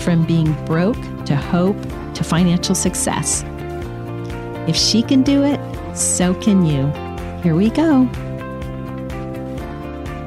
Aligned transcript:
from 0.00 0.24
being 0.24 0.52
broke 0.64 0.96
to 1.26 1.36
hope 1.36 1.76
to 2.14 2.24
financial 2.24 2.74
success. 2.74 3.44
If 4.68 4.76
she 4.76 5.02
can 5.02 5.22
do 5.22 5.42
it, 5.44 5.60
so 5.96 6.34
can 6.34 6.64
you. 6.64 6.86
Here 7.42 7.54
we 7.54 7.70
go. 7.70 8.02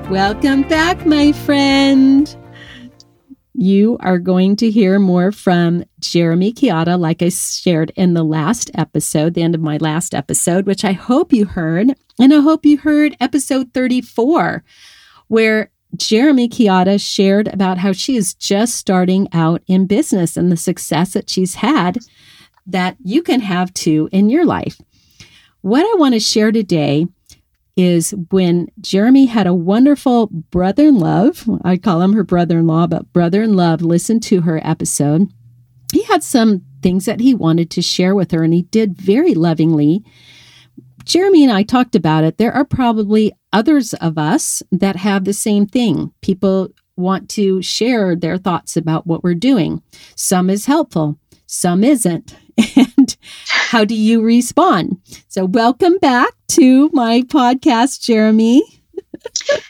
Welcome 0.10 0.64
back, 0.64 1.06
my 1.06 1.32
friend. 1.32 2.36
You 3.54 3.98
are 4.00 4.18
going 4.18 4.56
to 4.58 4.72
hear 4.72 4.98
more 4.98 5.32
from 5.32 5.84
Jeremy 6.00 6.52
Chiata, 6.52 7.00
like 7.00 7.22
I 7.22 7.30
shared 7.30 7.92
in 7.96 8.14
the 8.14 8.24
last 8.24 8.72
episode, 8.74 9.36
the 9.36 9.44
end 9.44 9.56
of 9.56 9.62
my 9.62 9.78
last 9.78 10.16
episode, 10.16 10.66
which 10.66 10.84
I 10.84 10.94
hope 10.94 11.32
you 11.32 11.46
heard. 11.46 11.94
And 12.20 12.34
I 12.34 12.40
hope 12.40 12.66
you 12.66 12.78
heard 12.78 13.16
episode 13.20 13.74
34, 13.74 14.64
where 15.28 15.70
Jeremy 15.96 16.48
Chiata 16.48 17.00
shared 17.00 17.48
about 17.48 17.78
how 17.78 17.92
she 17.92 18.16
is 18.16 18.34
just 18.34 18.76
starting 18.76 19.28
out 19.34 19.62
in 19.68 19.88
business 19.88 20.38
and 20.38 20.52
the 20.52 20.58
success 20.58 21.14
that 21.14 21.30
she's 21.30 21.56
had 21.56 21.98
that 22.66 22.98
you 23.04 23.22
can 23.22 23.42
have 23.42 23.74
too 23.74 24.10
in 24.12 24.30
your 24.30 24.46
life. 24.46 24.80
What 25.62 25.86
I 25.86 26.00
want 26.00 26.14
to 26.14 26.20
share 26.20 26.52
today 26.52 27.08
is 27.76 28.14
when 28.32 28.70
Jeremy 28.80 29.26
had 29.26 29.48
a 29.48 29.54
wonderful 29.54 30.28
brother 30.28 30.88
in 30.88 31.00
love. 31.00 31.50
I 31.64 31.78
call 31.78 32.02
him 32.02 32.14
her 32.14 32.24
brother 32.24 32.60
in 32.60 32.68
law, 32.68 32.88
but 32.88 33.12
brother 33.14 33.42
in 33.42 33.56
love 33.56 33.82
listened 33.82 34.24
to 34.24 34.42
her 34.42 34.60
episode. 34.64 35.32
He 35.92 36.04
had 36.04 36.24
some 36.24 36.64
things 36.82 37.06
that 37.06 37.20
he 37.20 37.34
wanted 37.34 37.70
to 37.72 37.82
share 37.82 38.16
with 38.16 38.32
her, 38.32 38.44
and 38.44 38.54
he 38.54 38.64
did 38.64 38.98
very 38.98 39.34
lovingly. 39.34 40.04
Jeremy 41.06 41.44
and 41.44 41.52
I 41.52 41.64
talked 41.64 41.96
about 41.96 42.24
it. 42.24 42.38
There 42.38 42.54
are 42.54 42.66
probably 42.66 43.34
others 43.54 43.94
of 43.96 44.18
us 44.18 44.64
that 44.72 44.96
have 44.96 45.26
the 45.26 45.34
same 45.34 45.66
thing. 45.66 46.14
People 46.22 46.70
want 46.96 47.30
to 47.30 47.62
share 47.62 48.16
their 48.16 48.38
thoughts 48.38 48.78
about 48.78 49.08
what 49.08 49.24
we're 49.24 49.34
doing. 49.34 49.82
Some 50.16 50.50
is 50.50 50.66
helpful, 50.66 51.20
some 51.46 51.84
isn't. 51.84 52.36
And 52.76 53.18
how 53.48 53.86
do 53.86 53.96
you 53.96 54.22
respond? 54.22 54.98
So, 55.30 55.46
welcome 55.46 55.98
back 55.98 56.34
to 56.50 56.90
my 56.94 57.22
podcast, 57.22 58.02
Jeremy. 58.02 58.62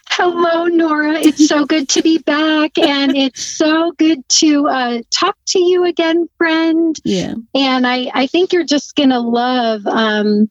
Hello, 0.10 0.66
Nora. 0.66 1.20
It's 1.20 1.48
so 1.48 1.66
good 1.66 1.88
to 1.90 2.02
be 2.02 2.18
back, 2.18 2.78
and 2.78 3.16
it's 3.16 3.42
so 3.42 3.94
good 3.94 4.28
to 4.30 4.68
uh, 4.68 5.02
talk 5.12 5.38
to 5.48 5.60
you 5.60 5.86
again, 5.86 6.28
friend. 6.38 6.98
Yeah. 7.04 7.36
And 7.56 7.88
I, 7.88 8.12
I 8.14 8.28
think 8.28 8.52
you're 8.52 8.66
just 8.66 8.96
going 8.96 9.10
to 9.10 9.20
love 9.20 9.86
um, 9.88 10.50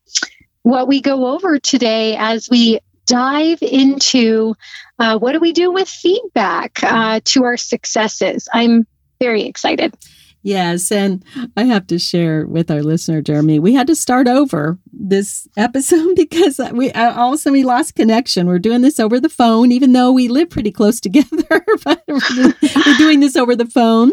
what 0.62 0.89
we 0.89 1.01
go 1.01 1.27
over 1.34 1.58
today 1.58 2.17
as 2.17 2.48
we 2.51 2.81
dive 3.11 3.61
into 3.61 4.55
uh, 5.00 5.19
what 5.19 5.33
do 5.33 5.41
we 5.41 5.53
do 5.53 5.72
with 5.72 5.89
feedback 5.89 6.83
uh, 6.84 7.20
to 7.25 7.42
our 7.42 7.56
successes. 7.56 8.48
I'm 8.52 8.86
very 9.20 9.42
excited. 9.42 9.94
Yes, 10.42 10.91
and 10.91 11.22
I 11.56 11.64
have 11.64 11.86
to 11.89 11.98
share 11.98 12.47
with 12.47 12.70
our 12.70 12.83
listener, 12.83 13.20
Jeremy. 13.20 13.58
We 13.58 13.74
had 13.74 13.89
to 13.89 13.95
start 13.95 14.27
over 14.27 14.79
this 14.90 15.46
episode 15.57 16.14
because 16.17 16.58
we 16.73 16.90
uh, 16.92 17.14
all 17.14 17.30
of 17.30 17.35
a 17.35 17.39
sudden 17.39 17.52
we 17.52 17.64
lost 17.64 17.96
connection. 17.96 18.46
We're 18.46 18.58
doing 18.58 18.80
this 18.80 19.01
over 19.01 19.20
the 19.20 19.29
phone, 19.29 19.73
even 19.73 19.92
though 19.92 20.12
we 20.12 20.29
live 20.29 20.48
pretty 20.48 20.70
close 20.70 21.01
together. 21.01 21.64
but 21.85 22.02
we're 22.06 22.96
doing 22.96 23.20
this 23.20 23.36
over 23.36 23.55
the 23.56 23.67
phone. 23.67 24.12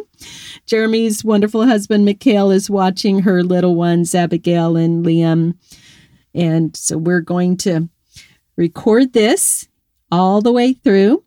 Jeremy's 0.66 1.24
wonderful 1.24 1.66
husband, 1.66 2.04
Mikhail, 2.04 2.52
is 2.52 2.70
watching 2.70 3.20
her 3.20 3.44
little 3.44 3.76
ones, 3.76 4.14
Abigail 4.16 4.76
and 4.76 5.06
Liam, 5.06 5.56
and 6.34 6.76
so 6.76 6.98
we're 6.98 7.22
going 7.22 7.56
to 7.58 7.88
record 8.58 9.14
this 9.14 9.68
all 10.12 10.42
the 10.42 10.52
way 10.52 10.74
through. 10.74 11.24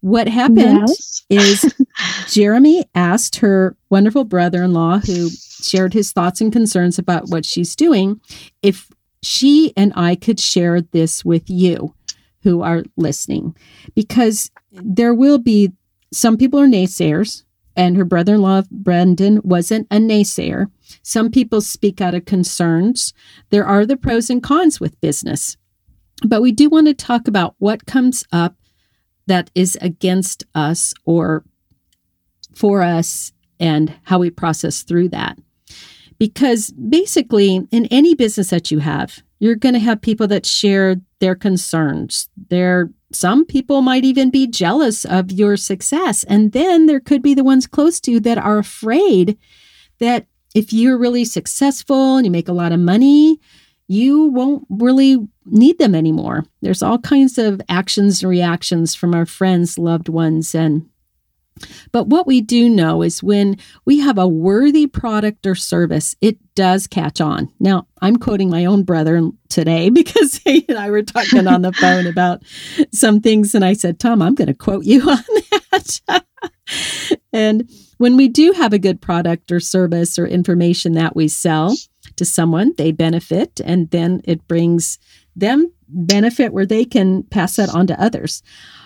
What 0.00 0.28
happened 0.28 0.88
yes. 0.88 1.24
is 1.28 1.74
Jeremy 2.28 2.84
asked 2.94 3.36
her 3.36 3.76
wonderful 3.90 4.24
brother 4.24 4.62
in 4.64 4.72
law, 4.72 4.98
who 4.98 5.28
shared 5.30 5.92
his 5.92 6.10
thoughts 6.12 6.40
and 6.40 6.52
concerns 6.52 6.98
about 6.98 7.28
what 7.28 7.44
she's 7.44 7.76
doing, 7.76 8.20
if 8.62 8.90
she 9.22 9.72
and 9.76 9.92
I 9.94 10.16
could 10.16 10.40
share 10.40 10.80
this 10.80 11.24
with 11.24 11.48
you 11.48 11.94
who 12.42 12.62
are 12.62 12.82
listening. 12.96 13.56
Because 13.94 14.50
there 14.72 15.14
will 15.14 15.38
be 15.38 15.72
some 16.12 16.36
people 16.36 16.60
are 16.60 16.66
naysayers, 16.66 17.44
and 17.76 17.96
her 17.96 18.04
brother 18.04 18.34
in 18.34 18.42
law, 18.42 18.62
Brendan, 18.70 19.40
wasn't 19.42 19.86
a 19.90 19.96
naysayer. 19.96 20.66
Some 21.02 21.30
people 21.30 21.60
speak 21.60 22.00
out 22.00 22.14
of 22.14 22.26
concerns. 22.26 23.14
There 23.50 23.64
are 23.64 23.86
the 23.86 23.96
pros 23.96 24.28
and 24.28 24.42
cons 24.42 24.78
with 24.78 25.00
business. 25.00 25.56
But 26.24 26.42
we 26.42 26.52
do 26.52 26.68
want 26.68 26.86
to 26.86 26.94
talk 26.94 27.28
about 27.28 27.54
what 27.58 27.86
comes 27.86 28.24
up 28.32 28.56
that 29.26 29.50
is 29.54 29.76
against 29.80 30.44
us 30.54 30.94
or 31.04 31.44
for 32.54 32.82
us 32.82 33.32
and 33.58 33.94
how 34.04 34.18
we 34.18 34.30
process 34.30 34.82
through 34.82 35.08
that. 35.10 35.38
Because 36.18 36.70
basically, 36.72 37.66
in 37.70 37.86
any 37.86 38.14
business 38.14 38.50
that 38.50 38.70
you 38.70 38.78
have, 38.78 39.22
you're 39.40 39.56
going 39.56 39.72
to 39.72 39.80
have 39.80 40.00
people 40.00 40.28
that 40.28 40.46
share 40.46 40.96
their 41.18 41.34
concerns. 41.34 42.28
There, 42.48 42.90
some 43.12 43.44
people 43.44 43.82
might 43.82 44.04
even 44.04 44.30
be 44.30 44.46
jealous 44.46 45.04
of 45.04 45.32
your 45.32 45.56
success. 45.56 46.22
And 46.24 46.52
then 46.52 46.86
there 46.86 47.00
could 47.00 47.22
be 47.22 47.34
the 47.34 47.42
ones 47.42 47.66
close 47.66 47.98
to 48.00 48.12
you 48.12 48.20
that 48.20 48.38
are 48.38 48.58
afraid 48.58 49.36
that 49.98 50.26
if 50.54 50.72
you're 50.72 50.98
really 50.98 51.24
successful 51.24 52.16
and 52.16 52.24
you 52.24 52.30
make 52.30 52.48
a 52.48 52.52
lot 52.52 52.72
of 52.72 52.78
money, 52.78 53.40
you 53.92 54.24
won't 54.28 54.64
really 54.70 55.18
need 55.44 55.78
them 55.78 55.94
anymore. 55.94 56.44
There's 56.62 56.82
all 56.82 56.98
kinds 56.98 57.36
of 57.36 57.60
actions 57.68 58.22
and 58.22 58.30
reactions 58.30 58.94
from 58.94 59.14
our 59.14 59.26
friends, 59.26 59.78
loved 59.78 60.08
ones, 60.08 60.54
and 60.54 60.88
but 61.92 62.08
what 62.08 62.26
we 62.26 62.40
do 62.40 62.68
know 62.68 63.02
is 63.02 63.22
when 63.22 63.58
we 63.84 63.98
have 64.00 64.16
a 64.16 64.26
worthy 64.26 64.86
product 64.86 65.46
or 65.46 65.54
service, 65.54 66.16
it 66.22 66.38
does 66.54 66.86
catch 66.86 67.20
on. 67.20 67.52
Now, 67.60 67.86
I'm 68.00 68.16
quoting 68.16 68.48
my 68.48 68.64
own 68.64 68.84
brother 68.84 69.20
today 69.50 69.90
because 69.90 70.36
he 70.36 70.64
and 70.68 70.78
I 70.78 70.90
were 70.90 71.02
talking 71.02 71.46
on 71.46 71.62
the 71.62 71.72
phone 71.80 72.06
about 72.06 72.42
some 72.92 73.20
things. 73.20 73.54
And 73.54 73.64
I 73.64 73.74
said, 73.74 74.00
Tom, 74.00 74.22
I'm 74.22 74.34
going 74.34 74.48
to 74.48 74.54
quote 74.54 74.84
you 74.84 75.02
on 75.10 75.22
that. 75.70 76.24
and 77.32 77.70
when 77.98 78.16
we 78.16 78.28
do 78.28 78.52
have 78.52 78.72
a 78.72 78.78
good 78.78 79.00
product 79.00 79.52
or 79.52 79.60
service 79.60 80.18
or 80.18 80.26
information 80.26 80.94
that 80.94 81.14
we 81.14 81.28
sell, 81.28 81.76
to 82.16 82.24
someone, 82.24 82.72
they 82.76 82.92
benefit, 82.92 83.60
and 83.64 83.90
then 83.90 84.20
it 84.24 84.46
brings 84.48 84.98
them 85.34 85.72
benefit 85.88 86.52
where 86.52 86.66
they 86.66 86.84
can 86.84 87.22
pass 87.24 87.56
that 87.56 87.74
on 87.74 87.86
to 87.86 88.00
others. 88.00 88.42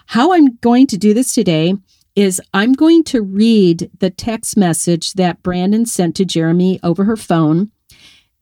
How 0.06 0.32
I'm 0.32 0.56
going 0.56 0.86
to 0.88 0.96
do 0.96 1.14
this 1.14 1.34
today 1.34 1.74
is 2.14 2.40
I'm 2.54 2.72
going 2.72 3.04
to 3.04 3.20
read 3.20 3.90
the 3.98 4.10
text 4.10 4.56
message 4.56 5.12
that 5.14 5.42
Brandon 5.42 5.84
sent 5.84 6.16
to 6.16 6.24
Jeremy 6.24 6.80
over 6.82 7.04
her 7.04 7.16
phone. 7.16 7.70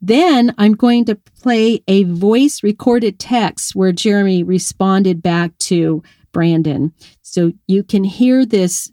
Then 0.00 0.54
I'm 0.58 0.74
going 0.74 1.06
to 1.06 1.16
play 1.16 1.82
a 1.88 2.04
voice 2.04 2.62
recorded 2.62 3.18
text 3.18 3.74
where 3.74 3.92
Jeremy 3.92 4.42
responded 4.42 5.22
back 5.22 5.56
to 5.58 6.02
Brandon. 6.32 6.92
So 7.22 7.52
you 7.66 7.82
can 7.82 8.04
hear 8.04 8.44
this 8.46 8.92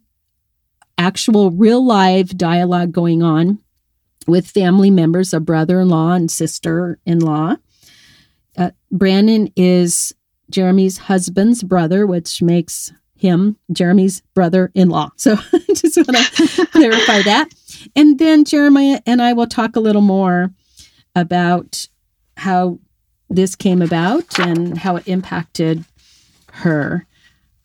actual 0.98 1.52
real 1.52 1.86
live 1.86 2.38
dialogue 2.38 2.92
going 2.92 3.22
on 3.22 3.60
with 4.28 4.48
family 4.48 4.92
members, 4.92 5.34
a 5.34 5.40
brother 5.40 5.82
in 5.82 5.90
law 5.90 6.14
and 6.14 6.30
sister 6.30 7.00
in 7.06 7.20
law. 7.20 7.56
Uh, 8.58 8.72
Brandon 8.92 9.52
is 9.56 10.14
Jeremy's 10.50 10.98
husband's 10.98 11.64
brother, 11.64 12.06
which 12.06 12.42
makes 12.42 12.92
him 13.16 13.56
Jeremy's 13.72 14.22
brother 14.34 14.72
in 14.74 14.90
law. 14.90 15.12
So 15.18 15.36
I 15.54 15.74
just 15.74 15.98
want 15.98 16.18
to 16.18 16.66
clarify 16.72 17.22
that. 17.24 17.50
And 17.96 18.20
then 18.20 18.44
Jeremiah 18.44 19.02
and 19.06 19.22
I 19.22 19.34
will 19.34 19.48
talk 19.48 19.76
a 19.76 19.80
little 19.80 20.02
more 20.02 20.52
about 21.16 21.88
how 22.38 22.80
this 23.30 23.56
came 23.56 23.82
about 23.82 24.40
and 24.40 24.78
how 24.78 24.96
it 24.98 25.08
impacted 25.08 25.86
her. 26.54 27.06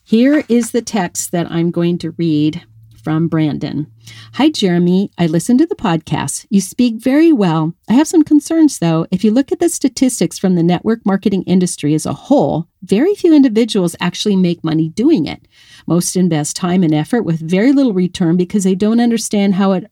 Here 0.05 0.45
is 0.49 0.71
the 0.71 0.83
text 0.83 1.33
that 1.33 1.51
I'm 1.51 1.71
going 1.71 1.99
to 1.99 2.13
read 2.13 2.65
from 3.07 3.29
Brandon. 3.29 3.87
Hi, 4.33 4.51
Jeremy. 4.51 5.13
I 5.17 5.29
listened 5.29 5.61
to 5.61 5.67
the 5.67 5.77
podcast. 5.77 6.45
You 6.51 6.61
speak 6.61 6.97
very 6.97 7.31
well. 7.31 7.73
I 7.89 7.93
have 7.93 8.09
some 8.09 8.25
concerns, 8.25 8.81
though. 8.81 9.07
If 9.13 9.23
you 9.23 9.31
look 9.31 9.53
at 9.53 9.61
the 9.61 9.69
statistics 9.69 10.41
from 10.41 10.57
the 10.57 10.65
network 10.65 11.07
marketing 11.07 11.45
industry 11.45 11.95
as 11.95 12.05
a 12.05 12.13
whole, 12.13 12.67
very 12.83 13.15
few 13.15 13.33
individuals 13.33 13.95
actually 14.01 14.35
make 14.35 14.65
money 14.65 14.89
doing 14.89 15.25
it. 15.25 15.47
Most 15.87 16.17
invest 16.17 16.57
time 16.57 16.83
and 16.83 16.93
effort 16.93 17.23
with 17.23 17.39
very 17.39 17.73
little 17.73 17.93
return 17.93 18.37
because 18.37 18.65
they 18.65 18.75
don't 18.75 18.99
understand 18.99 19.55
how 19.55 19.71
it 19.71 19.89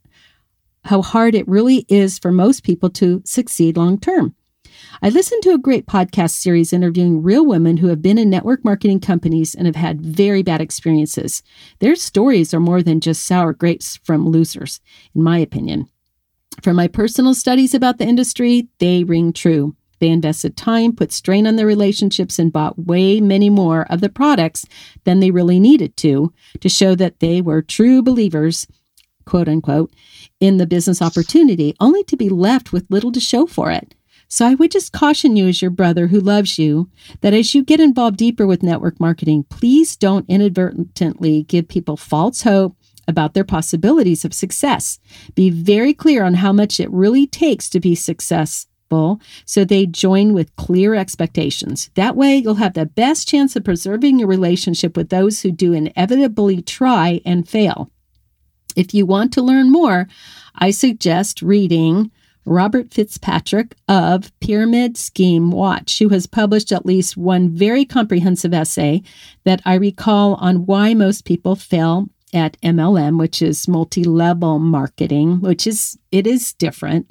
how 0.87 1.01
hard 1.01 1.37
it 1.37 1.47
really 1.47 1.87
is 1.89 2.19
for 2.19 2.33
most 2.33 2.65
people 2.65 2.91
to 2.91 3.23
succeed 3.25 3.77
long 3.77 3.97
term. 3.97 4.35
I 5.03 5.09
listened 5.09 5.43
to 5.43 5.53
a 5.55 5.59
great 5.59 5.87
podcast 5.87 6.31
series 6.31 6.73
interviewing 6.73 7.23
real 7.23 7.45
women 7.45 7.79
who 7.79 7.89
have 7.89 8.01
been 8.01 8.19
in 8.19 8.31
network 8.31 8.65
marketing 8.65 9.01
companies 9.01 9.55
and 9.55 9.67
have 9.67 9.77
had 9.77 10.01
very 10.01 10.43
bad 10.43 10.61
experiences. 10.61 11.43
Their 11.81 11.97
stories 11.97 12.55
are 12.55 12.61
more 12.61 12.83
than 12.83 13.01
just 13.01 13.25
sour 13.25 13.53
grapes 13.53 13.99
from 14.05 14.29
losers, 14.29 14.81
in 15.15 15.23
my 15.23 15.39
opinion. 15.39 15.89
From 16.63 16.77
my 16.77 16.87
personal 16.87 17.35
studies 17.35 17.75
about 17.75 17.99
the 17.99 18.07
industry, 18.07 18.69
they 18.79 19.05
ring 19.05 19.33
true. 19.33 19.75
They 19.99 20.09
invested 20.09 20.57
time, 20.57 20.95
put 20.95 21.13
strain 21.13 21.47
on 21.47 21.57
their 21.57 21.67
relationships, 21.67 22.39
and 22.39 22.53
bought 22.53 22.79
way 22.79 23.21
many 23.21 23.51
more 23.51 23.87
of 23.91 24.01
the 24.01 24.09
products 24.09 24.65
than 25.05 25.21
they 25.21 25.31
really 25.31 25.59
needed 25.59 25.97
to 25.99 26.33
to 26.61 26.69
show 26.69 26.95
that 26.95 27.21
they 27.21 27.41
were 27.41 27.63
true 27.63 28.03
believers, 28.03 28.67
quote 29.25 29.49
unquote, 29.49 29.93
in 30.41 30.59
the 30.59 30.67
business 30.67 31.03
opportunity, 31.03 31.75
only 31.81 32.05
to 32.05 32.17
be 32.17 32.29
left 32.29 32.73
with 32.73 32.91
little 32.91 33.13
to 33.13 33.21
show 33.21 33.47
for 33.47 33.71
it. 33.71 33.95
So 34.35 34.45
I 34.45 34.57
would 34.57 34.73
just 34.73 34.93
caution 34.93 35.37
you 35.37 35.47
as 35.47 35.63
your 35.63 35.71
brother 35.71 36.09
who 36.09 36.19
loves 36.19 36.59
you 36.59 36.91
that 37.21 37.33
as 37.33 37.55
you 37.55 37.63
get 37.63 37.79
involved 37.79 38.17
deeper 38.17 38.49
with 38.49 38.65
network 38.65 38.99
marketing, 38.99 39.45
please 39.49 39.95
don't 39.95 40.29
inadvertently 40.29 41.45
give 41.45 41.69
people 41.69 41.97
false 41.97 42.43
hope 42.43 42.77
about 43.07 43.35
their 43.35 43.45
possibilities 43.45 44.25
of 44.25 44.35
success. 44.35 44.99
Be 45.37 45.51
very 45.51 45.95
clear 45.95 46.25
on 46.25 46.35
how 46.35 46.53
much 46.53 46.81
it 46.81 46.91
really 46.91 47.29
takes 47.29 47.69
to 47.69 47.79
be 47.79 47.95
successful 47.95 49.21
so 49.45 49.65
they 49.65 49.87
join 49.87 50.33
with 50.35 50.57
clear 50.57 50.97
expectations. 50.97 51.93
That 51.95 52.17
way, 52.17 52.39
you'll 52.39 52.55
have 52.57 52.75
the 52.75 52.87
best 52.87 53.29
chance 53.29 53.55
of 53.55 53.63
preserving 53.63 54.19
your 54.19 54.27
relationship 54.27 54.97
with 54.97 55.11
those 55.11 55.43
who 55.43 55.53
do 55.53 55.73
inevitably 55.73 56.61
try 56.61 57.21
and 57.25 57.49
fail. 57.49 57.89
If 58.75 58.95
you 58.95 59.07
want 59.07 59.33
to 59.35 59.43
learn 59.43 59.71
more, 59.71 60.09
I 60.57 60.73
suggest 60.73 61.41
reading 61.41 62.11
Robert 62.45 62.93
Fitzpatrick 62.93 63.75
of 63.89 64.33
Pyramid 64.41 64.97
Scheme 64.97 65.51
Watch, 65.51 65.99
who 65.99 66.11
has 66.11 66.27
published 66.27 66.73
at 66.73 66.87
least 66.87 67.17
one 67.17 67.51
very 67.51 67.85
comprehensive 67.85 68.53
essay 68.53 69.03
that 69.45 69.63
I 69.65 69.75
recall 69.75 70.35
on 70.35 70.67
why 70.67 70.95
most 70.95 71.25
people 71.25 71.57
fail 71.57 72.09
at 72.35 72.61
MLM, 72.63 73.19
which 73.19 73.41
is 73.41 73.69
multi-level 73.69 74.59
marketing, 74.59 75.41
which 75.41 75.67
is 75.67 75.97
it 76.11 76.27
is 76.27 76.53
different 76.53 77.11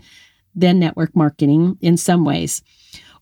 than 0.54 0.80
network 0.80 1.16
marketing 1.16 1.78
in 1.82 1.98
some 1.98 2.26
ways. 2.26 2.62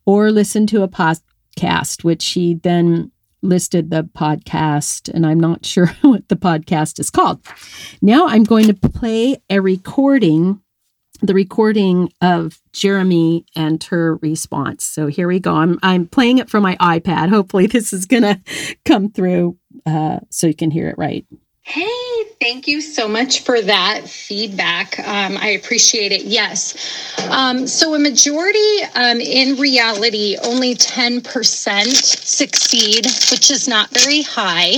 Or 0.05 0.31
listen 0.31 0.67
to 0.67 0.83
a 0.83 0.89
podcast, 0.89 2.03
which 2.03 2.25
he 2.29 2.55
then 2.55 3.11
listed 3.43 3.89
the 3.89 4.03
podcast, 4.03 5.09
and 5.13 5.25
I'm 5.25 5.39
not 5.39 5.65
sure 5.65 5.87
what 6.01 6.27
the 6.27 6.35
podcast 6.35 6.99
is 6.99 7.09
called. 7.09 7.45
Now 8.01 8.27
I'm 8.27 8.43
going 8.43 8.67
to 8.67 8.73
play 8.73 9.37
a 9.49 9.61
recording 9.61 10.61
the 11.21 11.33
recording 11.33 12.11
of 12.21 12.59
Jeremy 12.73 13.45
and 13.55 13.83
her 13.85 14.17
response. 14.17 14.83
So 14.83 15.07
here 15.07 15.27
we 15.27 15.39
go. 15.39 15.55
I'm 15.55 15.79
I'm 15.83 16.07
playing 16.07 16.39
it 16.39 16.49
from 16.49 16.63
my 16.63 16.75
iPad. 16.77 17.29
Hopefully, 17.29 17.67
this 17.67 17.93
is 17.93 18.05
going 18.05 18.23
to 18.23 18.41
come 18.85 19.11
through 19.11 19.57
uh, 19.85 20.19
so 20.29 20.47
you 20.47 20.55
can 20.55 20.71
hear 20.71 20.89
it 20.89 20.97
right. 20.97 21.25
Hey, 21.63 22.23
thank 22.41 22.67
you 22.67 22.81
so 22.81 23.07
much 23.07 23.43
for 23.43 23.61
that 23.61 24.09
feedback. 24.09 24.99
Um, 24.99 25.37
I 25.37 25.49
appreciate 25.51 26.11
it. 26.11 26.23
Yes. 26.23 26.75
Um, 27.29 27.67
so, 27.67 27.93
a 27.93 27.99
majority, 27.99 28.83
um, 28.95 29.21
in 29.21 29.57
reality, 29.57 30.37
only 30.43 30.75
10% 30.75 31.85
succeed, 31.85 33.05
which 33.31 33.51
is 33.51 33.67
not 33.67 33.89
very 33.91 34.23
high. 34.23 34.77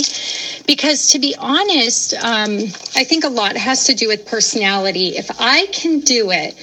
Because 0.68 1.10
to 1.14 1.20
be 1.20 1.34
honest, 1.40 2.14
um, 2.16 2.60
I 2.96 3.06
think 3.06 3.24
a 3.24 3.30
lot 3.30 3.56
has 3.56 3.86
to 3.86 3.96
do 3.96 4.08
with 4.10 4.26
personality. 4.28 5.16
If 5.16 5.32
I 5.40 5.66
can 5.68 6.02
do 6.02 6.32
it, 6.32 6.54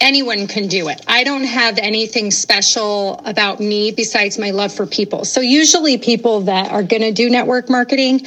anyone 0.00 0.48
can 0.48 0.66
do 0.66 0.88
it. 0.88 1.00
I 1.06 1.24
don't 1.24 1.44
have 1.44 1.78
anything 1.78 2.30
special 2.30 3.20
about 3.24 3.60
me 3.60 3.92
besides 3.92 4.38
my 4.38 4.50
love 4.50 4.74
for 4.74 4.86
people. 4.86 5.24
So, 5.24 5.40
usually, 5.40 5.96
people 5.98 6.40
that 6.42 6.70
are 6.72 6.82
going 6.82 7.02
to 7.02 7.12
do 7.12 7.30
network 7.30 7.70
marketing, 7.70 8.26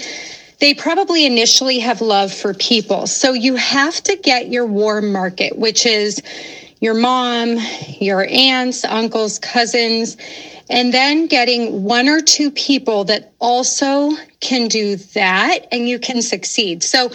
they 0.60 0.74
probably 0.74 1.26
initially 1.26 1.80
have 1.80 2.02
love 2.02 2.34
for 2.34 2.54
people. 2.54 3.08
So 3.08 3.34
you 3.34 3.56
have 3.56 3.96
to 4.04 4.16
get 4.16 4.50
your 4.50 4.66
warm 4.66 5.12
market, 5.12 5.58
which 5.58 5.86
is 5.86 6.22
your 6.80 6.94
mom, 6.94 7.58
your 8.00 8.26
aunts, 8.30 8.84
uncles, 8.86 9.40
cousins, 9.40 10.18
and 10.70 10.94
then 10.94 11.28
getting 11.28 11.84
one 11.84 12.08
or 12.08 12.22
two 12.22 12.52
people 12.52 13.04
that 13.06 13.34
also 13.40 14.12
can 14.40 14.68
do 14.68 14.96
that 14.96 15.68
and 15.72 15.88
you 15.88 16.00
can 16.00 16.22
succeed. 16.22 16.84
So 16.84 17.12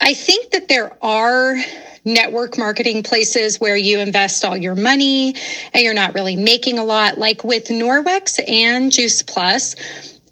I 0.00 0.14
think 0.14 0.50
that 0.50 0.68
there 0.68 0.96
are 1.02 1.56
network 2.04 2.58
marketing 2.58 3.02
places 3.02 3.60
where 3.60 3.76
you 3.76 4.00
invest 4.00 4.44
all 4.44 4.56
your 4.56 4.74
money 4.74 5.34
and 5.72 5.84
you're 5.84 5.94
not 5.94 6.14
really 6.14 6.34
making 6.34 6.78
a 6.78 6.84
lot, 6.84 7.18
like 7.18 7.44
with 7.44 7.68
Norwex 7.68 8.40
and 8.48 8.90
Juice 8.90 9.22
Plus 9.22 9.76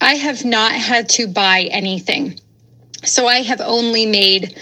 I 0.00 0.14
have 0.14 0.44
not 0.44 0.72
had 0.72 1.08
to 1.10 1.26
buy 1.26 1.68
anything. 1.70 2.38
So 3.04 3.26
I 3.26 3.42
have 3.42 3.60
only 3.60 4.06
made 4.06 4.56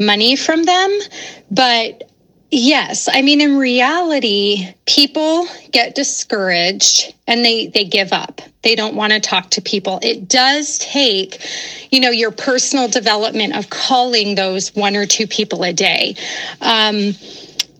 money 0.00 0.36
from 0.36 0.64
them. 0.64 0.98
But 1.50 2.10
yes, 2.50 3.08
I 3.12 3.22
mean, 3.22 3.40
in 3.40 3.58
reality, 3.58 4.74
people 4.86 5.46
get 5.70 5.94
discouraged 5.94 7.14
and 7.26 7.44
they, 7.44 7.68
they 7.68 7.84
give 7.84 8.12
up. 8.12 8.40
They 8.62 8.74
don't 8.74 8.94
want 8.94 9.12
to 9.12 9.20
talk 9.20 9.50
to 9.50 9.62
people. 9.62 9.98
It 10.02 10.28
does 10.28 10.78
take, 10.78 11.46
you 11.90 12.00
know, 12.00 12.10
your 12.10 12.30
personal 12.30 12.88
development 12.88 13.56
of 13.56 13.70
calling 13.70 14.34
those 14.34 14.74
one 14.74 14.96
or 14.96 15.06
two 15.06 15.26
people 15.26 15.62
a 15.64 15.72
day. 15.72 16.16
Um, 16.60 17.14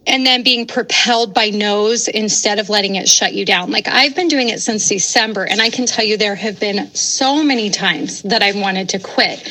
and 0.07 0.27
then 0.27 0.43
being 0.43 0.67
propelled 0.67 1.35
by 1.35 1.51
no's 1.51 2.09
instead 2.09 2.59
of 2.59 2.69
letting 2.69 2.97
it 2.97 3.09
shut 3.09 3.35
you 3.35 3.45
down. 3.45 3.71
Like 3.71 3.89
I've 3.89 4.15
been 4.15 4.29
doing 4.29 4.49
it 4.49 4.61
since 4.61 4.89
December, 4.89 5.45
and 5.45 5.61
I 5.61 5.71
can 5.71 5.87
tell 5.87 6.05
you 6.05 6.17
there 6.17 6.35
have 6.35 6.61
been 6.61 6.93
so 6.95 7.43
many 7.43 7.71
times 7.71 8.23
that 8.23 8.43
I 8.43 8.53
wanted 8.53 8.89
to 8.91 8.99
quit. 8.99 9.49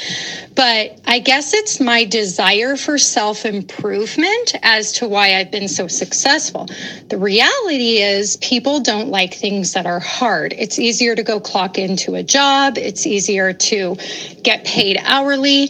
But 0.55 0.99
I 1.05 1.19
guess 1.19 1.53
it's 1.53 1.79
my 1.79 2.05
desire 2.05 2.75
for 2.75 2.97
self 2.97 3.45
improvement 3.45 4.55
as 4.61 4.91
to 4.93 5.07
why 5.07 5.35
I've 5.35 5.51
been 5.51 5.67
so 5.67 5.87
successful. 5.87 6.67
The 7.09 7.17
reality 7.17 7.97
is, 7.97 8.37
people 8.37 8.79
don't 8.79 9.09
like 9.09 9.33
things 9.33 9.73
that 9.73 9.85
are 9.85 9.99
hard. 9.99 10.53
It's 10.57 10.77
easier 10.77 11.15
to 11.15 11.23
go 11.23 11.39
clock 11.39 11.77
into 11.79 12.15
a 12.15 12.23
job, 12.23 12.77
it's 12.77 13.07
easier 13.07 13.53
to 13.53 13.97
get 14.43 14.65
paid 14.65 14.97
hourly 15.03 15.69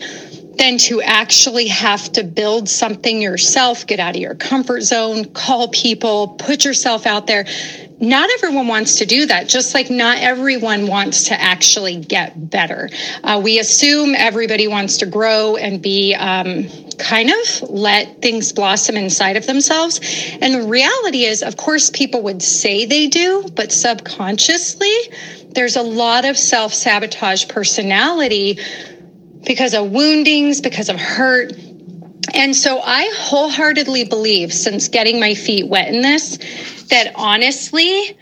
than 0.57 0.77
to 0.77 1.01
actually 1.01 1.67
have 1.67 2.11
to 2.13 2.23
build 2.23 2.69
something 2.69 3.21
yourself, 3.21 3.87
get 3.87 3.99
out 3.99 4.15
of 4.15 4.21
your 4.21 4.35
comfort 4.35 4.81
zone, 4.81 5.25
call 5.33 5.67
people, 5.69 6.29
put 6.39 6.65
yourself 6.65 7.05
out 7.05 7.27
there. 7.27 7.45
Not 7.99 8.29
everyone 8.35 8.67
wants 8.67 8.97
to 8.97 9.05
do 9.05 9.25
that, 9.27 9.47
just 9.47 9.73
like 9.73 9.89
not 9.89 10.17
everyone 10.17 10.87
wants 10.87 11.25
to 11.29 11.39
actually 11.39 11.97
get 11.97 12.49
better. 12.49 12.89
Uh, 13.23 13.39
we 13.43 13.59
assume 13.59 14.13
everybody 14.15 14.67
wants 14.67 14.97
to 14.97 15.05
grow 15.05 15.55
and 15.55 15.81
be 15.81 16.13
um, 16.15 16.67
kind 16.97 17.29
of 17.29 17.69
let 17.69 18.21
things 18.21 18.51
blossom 18.51 18.97
inside 18.97 19.37
of 19.37 19.47
themselves. 19.47 19.99
And 20.41 20.53
the 20.53 20.67
reality 20.67 21.23
is, 21.23 21.41
of 21.41 21.57
course, 21.57 21.89
people 21.89 22.21
would 22.23 22.41
say 22.41 22.85
they 22.85 23.07
do, 23.07 23.49
but 23.55 23.71
subconsciously, 23.71 24.95
there's 25.51 25.75
a 25.75 25.81
lot 25.81 26.25
of 26.25 26.37
self 26.37 26.73
sabotage 26.73 27.47
personality 27.47 28.59
because 29.45 29.73
of 29.73 29.91
woundings, 29.91 30.61
because 30.61 30.89
of 30.89 30.97
hurt. 30.99 31.53
And 32.33 32.55
so 32.55 32.79
I 32.81 33.11
wholeheartedly 33.15 34.05
believe, 34.05 34.53
since 34.53 34.87
getting 34.87 35.19
my 35.19 35.33
feet 35.33 35.67
wet 35.67 35.93
in 35.93 36.01
this, 36.01 36.37
that 36.89 37.11
honestly, 37.15 38.17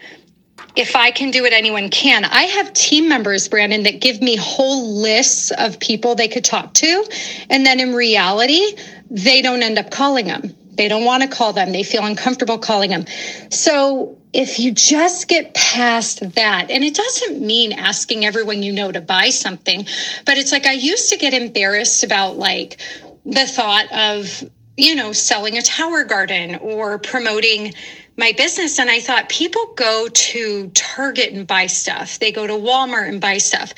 if 0.75 0.95
I 0.95 1.11
can 1.11 1.31
do 1.31 1.45
it, 1.45 1.53
anyone 1.53 1.89
can. 1.89 2.25
I 2.25 2.43
have 2.43 2.73
team 2.73 3.09
members, 3.09 3.47
Brandon, 3.47 3.83
that 3.83 3.99
give 3.99 4.21
me 4.21 4.37
whole 4.37 5.01
lists 5.01 5.51
of 5.51 5.79
people 5.79 6.15
they 6.15 6.27
could 6.27 6.45
talk 6.45 6.73
to. 6.75 7.05
And 7.49 7.65
then 7.65 7.79
in 7.79 7.93
reality, 7.93 8.61
they 9.09 9.41
don't 9.41 9.63
end 9.63 9.77
up 9.77 9.91
calling 9.91 10.27
them. 10.27 10.55
They 10.73 10.87
don't 10.87 11.03
want 11.03 11.23
to 11.23 11.29
call 11.29 11.51
them. 11.53 11.73
They 11.73 11.83
feel 11.83 12.05
uncomfortable 12.05 12.57
calling 12.57 12.89
them. 12.89 13.05
So 13.49 14.17
if 14.33 14.59
you 14.59 14.71
just 14.71 15.27
get 15.27 15.53
past 15.53 16.35
that, 16.35 16.69
and 16.69 16.83
it 16.83 16.95
doesn't 16.95 17.41
mean 17.41 17.73
asking 17.73 18.25
everyone 18.25 18.63
you 18.63 18.71
know 18.71 18.91
to 18.91 19.01
buy 19.01 19.29
something, 19.29 19.85
but 20.25 20.37
it's 20.37 20.51
like 20.51 20.65
I 20.65 20.73
used 20.73 21.09
to 21.09 21.17
get 21.17 21.33
embarrassed 21.33 22.03
about 22.03 22.37
like 22.37 22.79
the 23.25 23.45
thought 23.45 23.91
of, 23.91 24.49
you 24.77 24.95
know, 24.95 25.11
selling 25.11 25.57
a 25.57 25.61
tower 25.61 26.03
garden 26.05 26.55
or 26.55 26.97
promoting 26.97 27.73
my 28.17 28.31
business. 28.37 28.79
And 28.79 28.89
I 28.89 28.99
thought 28.99 29.29
people 29.29 29.73
go 29.75 30.07
to 30.07 30.69
Target 30.69 31.33
and 31.33 31.45
buy 31.45 31.67
stuff, 31.67 32.19
they 32.19 32.31
go 32.31 32.47
to 32.47 32.53
Walmart 32.53 33.09
and 33.09 33.19
buy 33.19 33.37
stuff. 33.37 33.73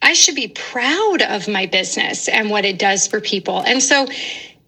I 0.00 0.12
should 0.12 0.36
be 0.36 0.48
proud 0.48 1.22
of 1.22 1.48
my 1.48 1.66
business 1.66 2.28
and 2.28 2.50
what 2.50 2.64
it 2.64 2.78
does 2.78 3.08
for 3.08 3.20
people. 3.20 3.62
And 3.62 3.82
so, 3.82 4.06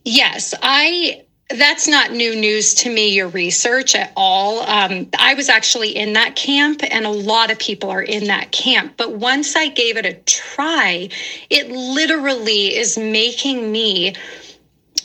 yes, 0.05 0.55
I 0.61 1.25
that's 1.57 1.89
not 1.89 2.13
new 2.13 2.37
news 2.37 2.75
to 2.75 2.91
me, 2.91 3.09
your 3.09 3.29
research 3.29 3.95
at 3.95 4.13
all. 4.17 4.61
Um, 4.61 5.09
I 5.19 5.35
was 5.35 5.49
actually 5.49 5.97
in 5.97 6.13
that 6.13 6.37
camp, 6.37 6.83
and 6.89 7.05
a 7.05 7.11
lot 7.11 7.51
of 7.51 7.59
people 7.59 7.91
are 7.91 8.03
in 8.03 8.25
that 8.25 8.53
camp. 8.53 8.95
But 8.97 9.13
once 9.13 9.57
I 9.57 9.69
gave 9.69 9.97
it 9.97 10.07
a 10.07 10.15
try, 10.15 11.09
it 11.49 11.71
literally 11.71 12.77
is 12.77 12.97
making 12.97 13.71
me 13.73 14.15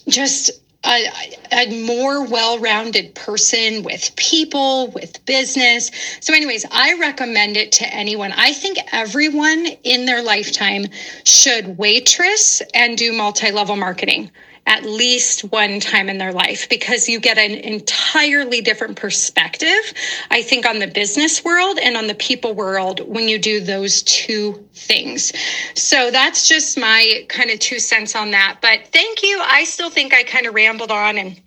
just 0.08 0.52
a, 0.86 1.08
a, 1.52 1.84
more 1.84 2.24
well 2.28 2.60
rounded 2.60 3.16
person 3.16 3.82
with 3.82 4.16
people, 4.16 4.92
with 4.92 5.26
business. 5.26 5.90
So, 6.20 6.32
anyways, 6.32 6.64
I 6.70 6.94
recommend 7.00 7.58
it 7.58 7.72
to 7.74 7.92
anyone. 7.92 8.32
I 8.34 8.54
think 8.54 8.78
everyone 8.92 9.66
in 9.84 10.06
their 10.06 10.22
lifetime 10.22 10.86
should 11.24 11.80
waitress 11.80 12.62
and 12.76 13.00
do 13.00 13.14
multi 13.14 13.52
level 13.52 13.76
marketing 13.76 14.30
at 14.68 14.84
least 14.84 15.44
one 15.52 15.80
time 15.80 16.10
in 16.10 16.18
their 16.18 16.32
life 16.32 16.68
because 16.70 17.08
you 17.08 17.20
get 17.20 17.38
an 17.38 17.52
entirely 17.52 18.62
different 18.62 18.96
perspective, 18.96 19.94
I 20.32 20.42
think, 20.42 20.66
on 20.66 20.80
the 20.80 20.88
business 20.88 21.44
world 21.44 21.78
and 21.82 21.96
on 21.96 22.08
the 22.08 22.16
people 22.16 22.54
world 22.54 23.00
when 23.08 23.28
you 23.28 23.38
do 23.38 23.60
those 23.62 24.02
two 24.04 24.68
things. 24.74 25.32
So 25.76 26.10
that's 26.10 26.48
just 26.48 26.78
my 26.78 27.26
kind 27.30 27.52
of 27.52 27.60
two 27.60 27.80
cents 27.80 28.16
on 28.16 28.32
that. 28.32 28.58
But 28.62 28.88
thank 28.88 29.22
you. 29.22 29.40
I 29.44 29.66
still 29.66 29.90
think 29.90 30.14
I 30.14 30.24
kind 30.24 30.48
of 30.48 30.56
rambled 30.56 30.92
on 30.92 31.18
and 31.18 31.40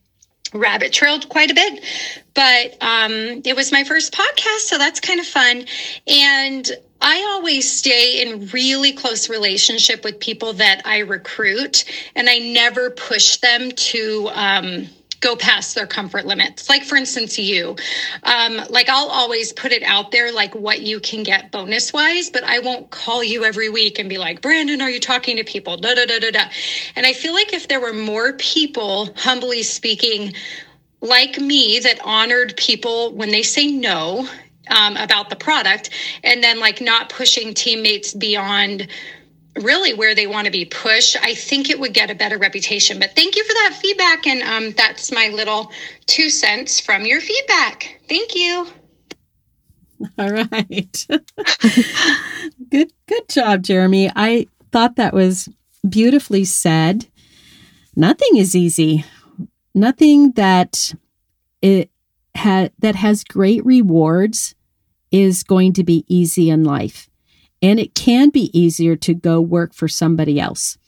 rabbit 0.54 0.92
trailed 0.92 1.28
quite 1.28 1.50
a 1.50 1.54
bit 1.54 1.84
but 2.32 2.76
um, 2.80 3.42
it 3.44 3.54
was 3.54 3.70
my 3.70 3.84
first 3.84 4.14
podcast 4.14 4.60
so 4.60 4.78
that's 4.78 4.98
kind 4.98 5.20
of 5.20 5.26
fun 5.26 5.66
and 6.06 6.70
I 7.00 7.22
always 7.34 7.70
stay 7.70 8.22
in 8.22 8.48
really 8.48 8.92
close 8.92 9.28
relationship 9.28 10.04
with 10.04 10.18
people 10.20 10.52
that 10.54 10.82
I 10.84 10.98
recruit, 10.98 11.84
and 12.16 12.28
I 12.28 12.38
never 12.38 12.90
push 12.90 13.36
them 13.36 13.70
to 13.70 14.30
um, 14.32 14.88
go 15.20 15.36
past 15.36 15.74
their 15.74 15.86
comfort 15.86 16.26
limits. 16.26 16.68
Like, 16.68 16.84
for 16.84 16.96
instance, 16.96 17.38
you, 17.38 17.76
um, 18.24 18.60
like 18.70 18.88
I'll 18.88 19.08
always 19.08 19.52
put 19.52 19.72
it 19.72 19.82
out 19.82 20.10
there, 20.10 20.32
like 20.32 20.54
what 20.54 20.80
you 20.80 21.00
can 21.00 21.22
get 21.22 21.52
bonus 21.52 21.92
wise, 21.92 22.30
but 22.30 22.44
I 22.44 22.58
won't 22.60 22.90
call 22.90 23.22
you 23.22 23.44
every 23.44 23.68
week 23.68 23.98
and 23.98 24.08
be 24.08 24.18
like, 24.18 24.42
Brandon, 24.42 24.80
are 24.80 24.90
you 24.90 25.00
talking 25.00 25.36
to 25.36 25.44
people? 25.44 25.76
Da 25.76 25.94
da 25.94 26.06
da 26.06 26.18
da 26.18 26.30
da. 26.30 26.44
And 26.96 27.06
I 27.06 27.12
feel 27.12 27.34
like 27.34 27.52
if 27.52 27.68
there 27.68 27.80
were 27.80 27.92
more 27.92 28.32
people, 28.34 29.10
humbly 29.16 29.62
speaking, 29.62 30.34
like 31.00 31.38
me 31.38 31.78
that 31.80 32.00
honored 32.04 32.56
people 32.56 33.12
when 33.14 33.30
they 33.30 33.42
say 33.42 33.68
no 33.68 34.28
um, 34.70 34.96
about 34.96 35.30
the 35.30 35.36
product 35.36 35.90
and 36.24 36.42
then 36.42 36.60
like 36.60 36.80
not 36.80 37.08
pushing 37.08 37.54
teammates 37.54 38.14
beyond 38.14 38.88
really 39.56 39.92
where 39.94 40.14
they 40.14 40.26
want 40.26 40.44
to 40.44 40.52
be 40.52 40.64
pushed 40.64 41.16
i 41.22 41.34
think 41.34 41.68
it 41.68 41.80
would 41.80 41.92
get 41.92 42.10
a 42.10 42.14
better 42.14 42.38
reputation. 42.38 42.98
But 42.98 43.14
thank 43.14 43.36
you 43.36 43.44
for 43.44 43.54
that 43.54 43.78
feedback 43.80 44.26
and 44.26 44.42
um, 44.42 44.72
that's 44.76 45.10
my 45.12 45.28
little 45.28 45.72
two 46.06 46.30
cents 46.30 46.80
from 46.80 47.04
your 47.04 47.20
feedback. 47.20 48.00
Thank 48.08 48.34
you. 48.34 48.66
All 50.18 50.30
right. 50.30 51.06
Good 52.70 52.92
good 53.06 53.28
job 53.28 53.62
jeremy. 53.62 54.10
I 54.14 54.46
thought 54.70 54.96
that 54.96 55.14
was 55.14 55.48
beautifully 55.88 56.44
said. 56.44 57.06
Nothing 57.96 58.36
is 58.36 58.54
easy. 58.54 59.04
Nothing 59.74 60.32
that 60.32 60.94
it 61.62 61.90
had 62.34 62.72
that 62.78 62.94
has 62.94 63.24
great 63.24 63.64
rewards 63.64 64.54
is 65.10 65.42
going 65.42 65.72
to 65.74 65.84
be 65.84 66.04
easy 66.08 66.50
in 66.50 66.64
life. 66.64 67.08
And 67.60 67.80
it 67.80 67.94
can 67.94 68.30
be 68.30 68.56
easier 68.58 68.96
to 68.96 69.14
go 69.14 69.40
work 69.40 69.74
for 69.74 69.88
somebody 69.88 70.38
else. 70.38 70.78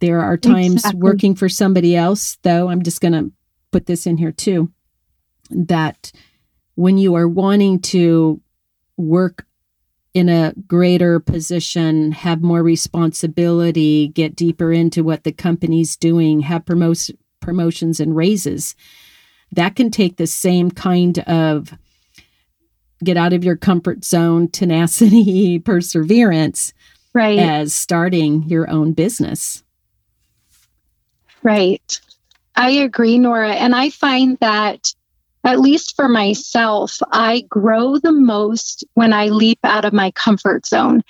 There 0.00 0.20
are 0.20 0.36
times 0.36 0.74
exactly. 0.74 1.00
working 1.00 1.34
for 1.34 1.48
somebody 1.48 1.96
else, 1.96 2.38
though, 2.42 2.68
I'm 2.68 2.82
just 2.82 3.00
going 3.00 3.12
to 3.12 3.32
put 3.70 3.86
this 3.86 4.06
in 4.06 4.18
here 4.18 4.32
too, 4.32 4.70
that 5.50 6.12
when 6.74 6.98
you 6.98 7.14
are 7.14 7.28
wanting 7.28 7.80
to 7.80 8.40
work 8.96 9.46
in 10.12 10.28
a 10.28 10.54
greater 10.68 11.18
position, 11.18 12.12
have 12.12 12.40
more 12.40 12.62
responsibility, 12.62 14.08
get 14.08 14.36
deeper 14.36 14.72
into 14.72 15.02
what 15.02 15.24
the 15.24 15.32
company's 15.32 15.96
doing, 15.96 16.40
have 16.40 16.64
promote, 16.64 17.10
promotions 17.40 17.98
and 17.98 18.14
raises, 18.14 18.76
that 19.50 19.74
can 19.74 19.90
take 19.90 20.16
the 20.16 20.26
same 20.26 20.70
kind 20.70 21.18
of 21.20 21.74
get 23.04 23.16
out 23.16 23.32
of 23.32 23.44
your 23.44 23.56
comfort 23.56 24.04
zone, 24.04 24.48
tenacity, 24.48 25.58
perseverance, 25.64 26.72
right, 27.12 27.38
as 27.38 27.74
starting 27.74 28.44
your 28.44 28.68
own 28.70 28.92
business. 28.92 29.62
Right. 31.42 32.00
I 32.56 32.70
agree, 32.70 33.18
Nora. 33.18 33.52
And 33.52 33.74
I 33.74 33.90
find 33.90 34.38
that, 34.40 34.94
at 35.44 35.60
least 35.60 35.94
for 35.94 36.08
myself, 36.08 36.98
I 37.12 37.42
grow 37.48 37.98
the 37.98 38.12
most 38.12 38.84
when 38.94 39.12
I 39.12 39.26
leap 39.26 39.58
out 39.62 39.84
of 39.84 39.92
my 39.92 40.10
comfort 40.12 40.64
zone. 40.64 41.02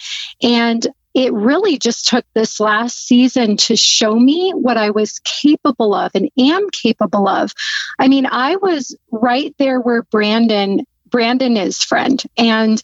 And 0.42 0.86
it 1.14 1.32
really 1.32 1.78
just 1.78 2.08
took 2.08 2.24
this 2.34 2.58
last 2.58 3.06
season 3.06 3.56
to 3.56 3.76
show 3.76 4.16
me 4.16 4.50
what 4.50 4.76
I 4.76 4.90
was 4.90 5.20
capable 5.20 5.94
of 5.94 6.10
and 6.14 6.28
am 6.36 6.68
capable 6.70 7.28
of. 7.28 7.52
I 8.00 8.08
mean, 8.08 8.26
I 8.26 8.56
was 8.56 8.96
right 9.12 9.54
there 9.58 9.80
where 9.80 10.02
Brandon 10.02 10.84
Brandon 11.14 11.56
is 11.56 11.80
friend. 11.80 12.21
And, 12.37 12.83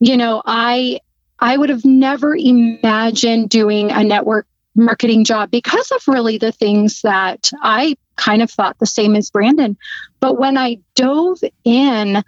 you 0.00 0.18
know, 0.18 0.42
I 0.44 1.00
I 1.38 1.56
would 1.56 1.70
have 1.70 1.86
never 1.86 2.36
imagined 2.36 3.48
doing 3.48 3.90
a 3.90 4.04
network 4.04 4.46
marketing 4.74 5.24
job 5.24 5.50
because 5.50 5.90
of 5.90 6.06
really 6.06 6.36
the 6.36 6.52
things 6.52 7.00
that 7.00 7.50
I 7.62 7.96
kind 8.16 8.42
of 8.42 8.50
thought 8.50 8.78
the 8.78 8.84
same 8.84 9.16
as 9.16 9.30
Brandon. 9.30 9.78
But 10.20 10.38
when 10.38 10.58
I 10.58 10.80
dove 10.94 11.38
in, 11.64 12.22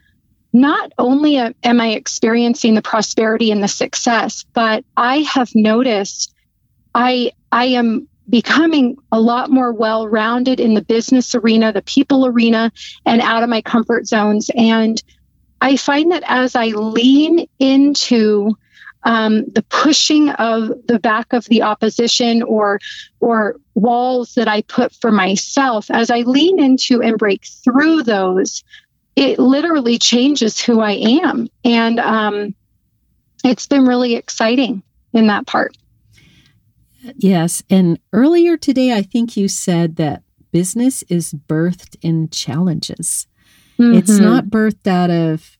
not 0.54 0.92
only 0.96 1.36
am 1.36 1.80
I 1.82 1.88
experiencing 1.88 2.74
the 2.74 2.80
prosperity 2.80 3.50
and 3.50 3.62
the 3.62 3.68
success, 3.68 4.46
but 4.54 4.86
I 4.96 5.18
have 5.18 5.50
noticed 5.54 6.32
I 6.94 7.32
I 7.52 7.66
am 7.66 8.08
becoming 8.26 8.96
a 9.12 9.20
lot 9.20 9.50
more 9.50 9.70
well-rounded 9.70 10.60
in 10.60 10.72
the 10.72 10.80
business 10.80 11.34
arena, 11.34 11.74
the 11.74 11.82
people 11.82 12.24
arena, 12.24 12.72
and 13.04 13.20
out 13.20 13.42
of 13.42 13.50
my 13.50 13.60
comfort 13.60 14.06
zones. 14.06 14.50
And 14.56 15.02
I 15.62 15.76
find 15.76 16.10
that 16.10 16.24
as 16.26 16.56
I 16.56 16.66
lean 16.66 17.46
into 17.60 18.58
um, 19.04 19.44
the 19.44 19.62
pushing 19.62 20.28
of 20.30 20.72
the 20.88 20.98
back 20.98 21.32
of 21.32 21.44
the 21.46 21.62
opposition 21.62 22.42
or 22.42 22.80
or 23.20 23.56
walls 23.74 24.34
that 24.34 24.48
I 24.48 24.62
put 24.62 24.92
for 24.92 25.12
myself, 25.12 25.88
as 25.88 26.10
I 26.10 26.22
lean 26.22 26.60
into 26.60 27.00
and 27.00 27.16
break 27.16 27.44
through 27.46 28.02
those, 28.02 28.64
it 29.14 29.38
literally 29.38 29.98
changes 29.98 30.60
who 30.60 30.80
I 30.80 30.92
am, 31.22 31.48
and 31.64 32.00
um, 32.00 32.54
it's 33.44 33.68
been 33.68 33.86
really 33.86 34.16
exciting 34.16 34.82
in 35.12 35.28
that 35.28 35.46
part. 35.46 35.76
Yes, 37.16 37.62
and 37.70 38.00
earlier 38.12 38.56
today, 38.56 38.92
I 38.96 39.02
think 39.02 39.36
you 39.36 39.46
said 39.46 39.94
that 39.96 40.24
business 40.50 41.04
is 41.04 41.32
birthed 41.32 41.96
in 42.02 42.30
challenges. 42.30 43.28
Mm-hmm. 43.78 43.94
It's 43.94 44.18
not 44.18 44.46
birthed 44.46 44.86
out 44.86 45.10
of 45.10 45.56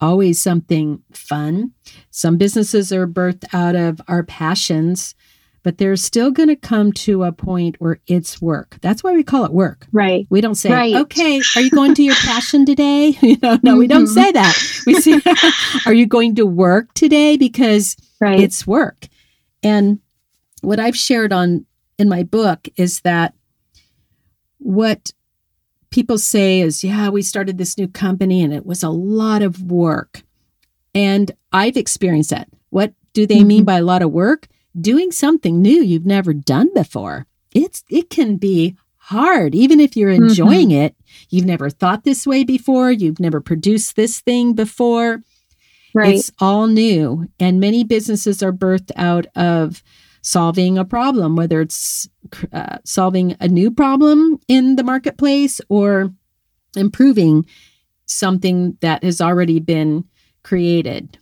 always 0.00 0.40
something 0.40 1.02
fun. 1.12 1.72
Some 2.10 2.36
businesses 2.36 2.92
are 2.92 3.06
birthed 3.06 3.44
out 3.52 3.74
of 3.74 4.00
our 4.08 4.22
passions, 4.22 5.14
but 5.62 5.78
they're 5.78 5.96
still 5.96 6.30
going 6.30 6.48
to 6.48 6.56
come 6.56 6.92
to 6.92 7.24
a 7.24 7.32
point 7.32 7.76
where 7.80 8.00
it's 8.06 8.40
work. 8.40 8.78
That's 8.80 9.04
why 9.04 9.12
we 9.12 9.22
call 9.22 9.44
it 9.44 9.52
work. 9.52 9.86
Right. 9.92 10.26
We 10.30 10.40
don't 10.40 10.54
say, 10.54 10.72
right. 10.72 10.94
okay, 10.96 11.40
are 11.54 11.60
you 11.60 11.70
going 11.70 11.94
to 11.94 12.02
your 12.02 12.14
passion 12.14 12.64
today? 12.64 13.08
you 13.20 13.36
know, 13.42 13.58
no, 13.62 13.72
mm-hmm. 13.72 13.78
we 13.78 13.86
don't 13.86 14.04
mm-hmm. 14.04 14.14
say 14.14 14.32
that. 14.32 14.82
We 14.86 14.94
say, 14.94 15.20
are 15.86 15.94
you 15.94 16.06
going 16.06 16.34
to 16.36 16.46
work 16.46 16.94
today? 16.94 17.36
Because 17.36 17.96
right. 18.20 18.40
it's 18.40 18.66
work. 18.66 19.06
And 19.62 20.00
what 20.62 20.80
I've 20.80 20.96
shared 20.96 21.32
on 21.32 21.66
in 21.98 22.08
my 22.08 22.22
book 22.22 22.68
is 22.76 23.00
that 23.02 23.34
what 24.58 25.12
people 25.90 26.18
say 26.18 26.60
is, 26.60 26.84
yeah, 26.84 27.08
we 27.08 27.22
started 27.22 27.58
this 27.58 27.76
new 27.76 27.88
company 27.88 28.42
and 28.42 28.52
it 28.52 28.64
was 28.64 28.82
a 28.82 28.90
lot 28.90 29.42
of 29.42 29.62
work. 29.62 30.22
And 30.94 31.30
I've 31.52 31.76
experienced 31.76 32.30
that. 32.30 32.48
What 32.70 32.94
do 33.12 33.26
they 33.26 33.38
mm-hmm. 33.38 33.48
mean 33.48 33.64
by 33.64 33.78
a 33.78 33.82
lot 33.82 34.02
of 34.02 34.12
work? 34.12 34.48
Doing 34.80 35.10
something 35.12 35.60
new 35.60 35.82
you've 35.82 36.06
never 36.06 36.32
done 36.32 36.72
before. 36.74 37.26
It's 37.52 37.84
it 37.90 38.10
can 38.10 38.36
be 38.36 38.76
hard 38.96 39.54
even 39.54 39.80
if 39.80 39.96
you're 39.96 40.10
enjoying 40.10 40.68
mm-hmm. 40.68 40.82
it. 40.82 40.96
You've 41.28 41.46
never 41.46 41.68
thought 41.70 42.04
this 42.04 42.26
way 42.26 42.44
before, 42.44 42.92
you've 42.92 43.20
never 43.20 43.40
produced 43.40 43.96
this 43.96 44.20
thing 44.20 44.52
before. 44.52 45.22
Right. 45.92 46.14
It's 46.14 46.30
all 46.38 46.68
new 46.68 47.28
and 47.40 47.58
many 47.58 47.82
businesses 47.82 48.42
are 48.42 48.52
birthed 48.52 48.92
out 48.94 49.26
of 49.34 49.82
solving 50.22 50.78
a 50.78 50.84
problem, 50.84 51.36
whether 51.36 51.60
it's 51.60 52.08
uh, 52.52 52.78
solving 52.84 53.36
a 53.40 53.48
new 53.48 53.70
problem 53.70 54.38
in 54.48 54.76
the 54.76 54.84
marketplace 54.84 55.60
or 55.68 56.12
improving 56.76 57.46
something 58.06 58.76
that 58.80 59.02
has 59.02 59.20
already 59.20 59.60
been 59.60 60.04
created. 60.42 61.18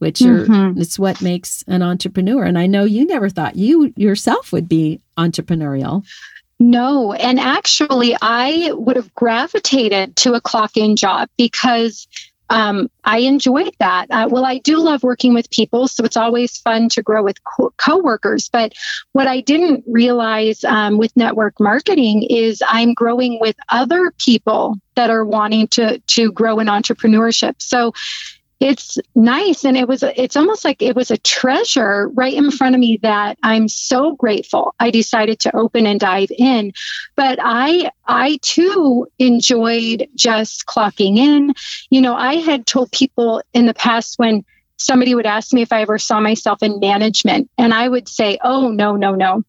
which 0.00 0.20
mm-hmm. 0.20 0.80
it's 0.80 0.98
what 0.98 1.20
makes 1.22 1.62
an 1.68 1.82
entrepreneur. 1.82 2.42
And 2.42 2.58
I 2.58 2.66
know 2.66 2.84
you 2.84 3.06
never 3.06 3.28
thought 3.28 3.56
you 3.56 3.92
yourself 3.96 4.50
would 4.50 4.68
be 4.68 5.00
entrepreneurial. 5.16 6.04
No, 6.58 7.12
and 7.12 7.38
actually, 7.38 8.16
I 8.20 8.72
would 8.72 8.96
have 8.96 9.14
gravitated 9.14 10.16
to 10.16 10.34
a 10.34 10.40
clock 10.40 10.76
in 10.76 10.96
job 10.96 11.28
because 11.38 12.08
um, 12.50 12.90
I 13.04 13.18
enjoyed 13.18 13.74
that. 13.78 14.10
Uh, 14.10 14.28
well, 14.30 14.44
I 14.44 14.58
do 14.58 14.78
love 14.78 15.02
working 15.02 15.34
with 15.34 15.48
people, 15.50 15.88
so 15.88 16.04
it's 16.04 16.16
always 16.16 16.58
fun 16.58 16.88
to 16.90 17.02
grow 17.02 17.22
with 17.22 17.42
co- 17.44 17.72
coworkers. 17.76 18.48
But 18.48 18.72
what 19.12 19.28
I 19.28 19.40
didn't 19.40 19.84
realize 19.86 20.64
um, 20.64 20.98
with 20.98 21.16
network 21.16 21.58
marketing 21.60 22.24
is 22.28 22.62
I'm 22.66 22.92
growing 22.92 23.38
with 23.40 23.56
other 23.68 24.12
people 24.18 24.76
that 24.96 25.10
are 25.10 25.24
wanting 25.24 25.68
to 25.68 25.98
to 25.98 26.32
grow 26.32 26.58
in 26.58 26.66
entrepreneurship. 26.66 27.54
So 27.58 27.92
it's 28.60 28.98
nice 29.14 29.64
and 29.64 29.76
it 29.76 29.88
was 29.88 30.02
it's 30.02 30.36
almost 30.36 30.64
like 30.66 30.82
it 30.82 30.94
was 30.94 31.10
a 31.10 31.16
treasure 31.16 32.08
right 32.10 32.34
in 32.34 32.50
front 32.50 32.74
of 32.74 32.80
me 32.80 32.98
that 33.02 33.38
i'm 33.42 33.66
so 33.66 34.14
grateful 34.14 34.74
i 34.78 34.90
decided 34.90 35.40
to 35.40 35.54
open 35.56 35.86
and 35.86 35.98
dive 35.98 36.30
in 36.38 36.70
but 37.16 37.38
i 37.42 37.90
i 38.06 38.38
too 38.42 39.06
enjoyed 39.18 40.06
just 40.14 40.66
clocking 40.66 41.16
in 41.16 41.54
you 41.88 42.00
know 42.00 42.14
i 42.14 42.34
had 42.34 42.66
told 42.66 42.92
people 42.92 43.42
in 43.54 43.64
the 43.64 43.74
past 43.74 44.18
when 44.18 44.44
somebody 44.76 45.14
would 45.14 45.26
ask 45.26 45.54
me 45.54 45.62
if 45.62 45.72
i 45.72 45.80
ever 45.80 45.98
saw 45.98 46.20
myself 46.20 46.62
in 46.62 46.78
management 46.80 47.50
and 47.56 47.72
i 47.72 47.88
would 47.88 48.08
say 48.08 48.38
oh 48.44 48.68
no 48.68 48.94
no 48.94 49.14
no 49.14 49.42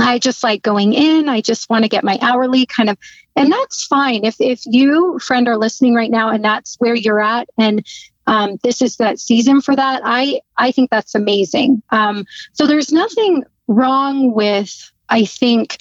I 0.00 0.20
just 0.20 0.44
like 0.44 0.62
going 0.62 0.92
in. 0.92 1.28
I 1.28 1.40
just 1.40 1.68
want 1.68 1.82
to 1.82 1.88
get 1.88 2.04
my 2.04 2.20
hourly 2.22 2.66
kind 2.66 2.88
of, 2.88 2.96
and 3.34 3.50
that's 3.50 3.84
fine. 3.84 4.24
If 4.24 4.36
if 4.38 4.62
you 4.64 5.18
friend 5.18 5.48
are 5.48 5.56
listening 5.56 5.94
right 5.94 6.10
now 6.10 6.30
and 6.30 6.44
that's 6.44 6.76
where 6.78 6.94
you're 6.94 7.20
at, 7.20 7.48
and 7.58 7.84
um, 8.28 8.58
this 8.62 8.82
is 8.82 8.98
that 8.98 9.18
season 9.18 9.62
for 9.62 9.74
that. 9.74 10.02
I 10.04 10.40
I 10.58 10.70
think 10.70 10.90
that's 10.90 11.14
amazing. 11.14 11.82
Um, 11.90 12.26
so 12.52 12.66
there's 12.66 12.92
nothing 12.92 13.42
wrong 13.66 14.32
with 14.32 14.92
I 15.08 15.24
think 15.24 15.78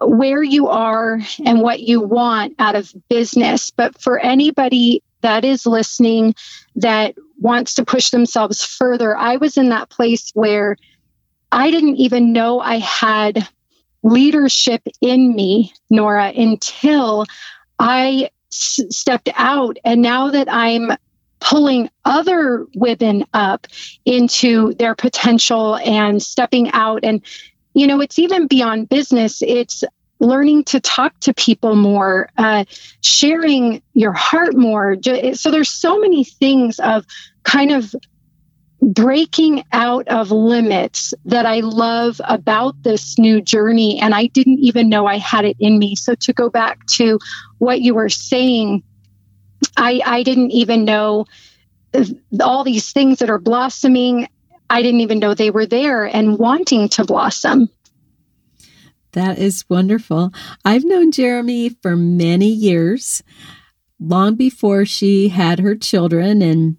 where 0.00 0.42
you 0.42 0.68
are 0.68 1.18
and 1.44 1.60
what 1.60 1.80
you 1.80 2.00
want 2.00 2.54
out 2.60 2.76
of 2.76 2.94
business. 3.08 3.70
But 3.70 4.00
for 4.00 4.20
anybody 4.20 5.02
that 5.22 5.44
is 5.44 5.66
listening 5.66 6.34
that 6.76 7.16
wants 7.40 7.74
to 7.74 7.84
push 7.84 8.10
themselves 8.10 8.64
further, 8.64 9.16
I 9.16 9.36
was 9.36 9.56
in 9.56 9.70
that 9.70 9.90
place 9.90 10.30
where 10.34 10.76
I 11.50 11.72
didn't 11.72 11.96
even 11.96 12.32
know 12.32 12.60
I 12.60 12.78
had 12.78 13.48
leadership 14.04 14.82
in 15.00 15.34
me, 15.34 15.72
Nora, 15.90 16.32
until 16.36 17.24
I 17.80 18.30
s- 18.52 18.80
stepped 18.90 19.30
out. 19.34 19.78
And 19.84 20.02
now 20.02 20.30
that 20.30 20.46
I'm 20.48 20.92
pulling 21.44 21.90
other 22.06 22.66
women 22.74 23.26
up 23.34 23.66
into 24.06 24.72
their 24.74 24.94
potential 24.94 25.76
and 25.76 26.22
stepping 26.22 26.70
out. 26.72 27.04
And, 27.04 27.20
you 27.74 27.86
know, 27.86 28.00
it's 28.00 28.18
even 28.18 28.46
beyond 28.46 28.88
business, 28.88 29.42
it's 29.42 29.84
learning 30.20 30.64
to 30.64 30.80
talk 30.80 31.20
to 31.20 31.34
people 31.34 31.76
more, 31.76 32.30
uh, 32.38 32.64
sharing 33.02 33.82
your 33.92 34.12
heart 34.12 34.56
more. 34.56 34.96
So 35.34 35.50
there's 35.50 35.68
so 35.68 35.98
many 35.98 36.24
things 36.24 36.78
of 36.78 37.04
kind 37.42 37.72
of 37.72 37.94
breaking 38.80 39.64
out 39.72 40.08
of 40.08 40.30
limits 40.30 41.12
that 41.26 41.44
I 41.44 41.60
love 41.60 42.22
about 42.24 42.82
this 42.82 43.18
new 43.18 43.42
journey. 43.42 43.98
And 44.00 44.14
I 44.14 44.26
didn't 44.28 44.60
even 44.60 44.88
know 44.88 45.06
I 45.06 45.18
had 45.18 45.44
it 45.44 45.56
in 45.60 45.78
me. 45.78 45.94
So 45.94 46.14
to 46.14 46.32
go 46.32 46.48
back 46.48 46.78
to 46.96 47.18
what 47.58 47.82
you 47.82 47.94
were 47.94 48.08
saying, 48.08 48.82
I, 49.76 50.00
I 50.04 50.22
didn't 50.22 50.50
even 50.52 50.84
know 50.84 51.26
all 52.40 52.64
these 52.64 52.92
things 52.92 53.20
that 53.20 53.30
are 53.30 53.38
blossoming. 53.38 54.28
I 54.68 54.82
didn't 54.82 55.00
even 55.00 55.18
know 55.18 55.34
they 55.34 55.50
were 55.50 55.66
there 55.66 56.04
and 56.04 56.38
wanting 56.38 56.88
to 56.90 57.04
blossom. 57.04 57.68
That 59.12 59.38
is 59.38 59.64
wonderful. 59.68 60.32
I've 60.64 60.84
known 60.84 61.12
Jeremy 61.12 61.68
for 61.82 61.96
many 61.96 62.48
years, 62.48 63.22
long 64.00 64.34
before 64.34 64.84
she 64.84 65.28
had 65.28 65.60
her 65.60 65.76
children, 65.76 66.42
and 66.42 66.78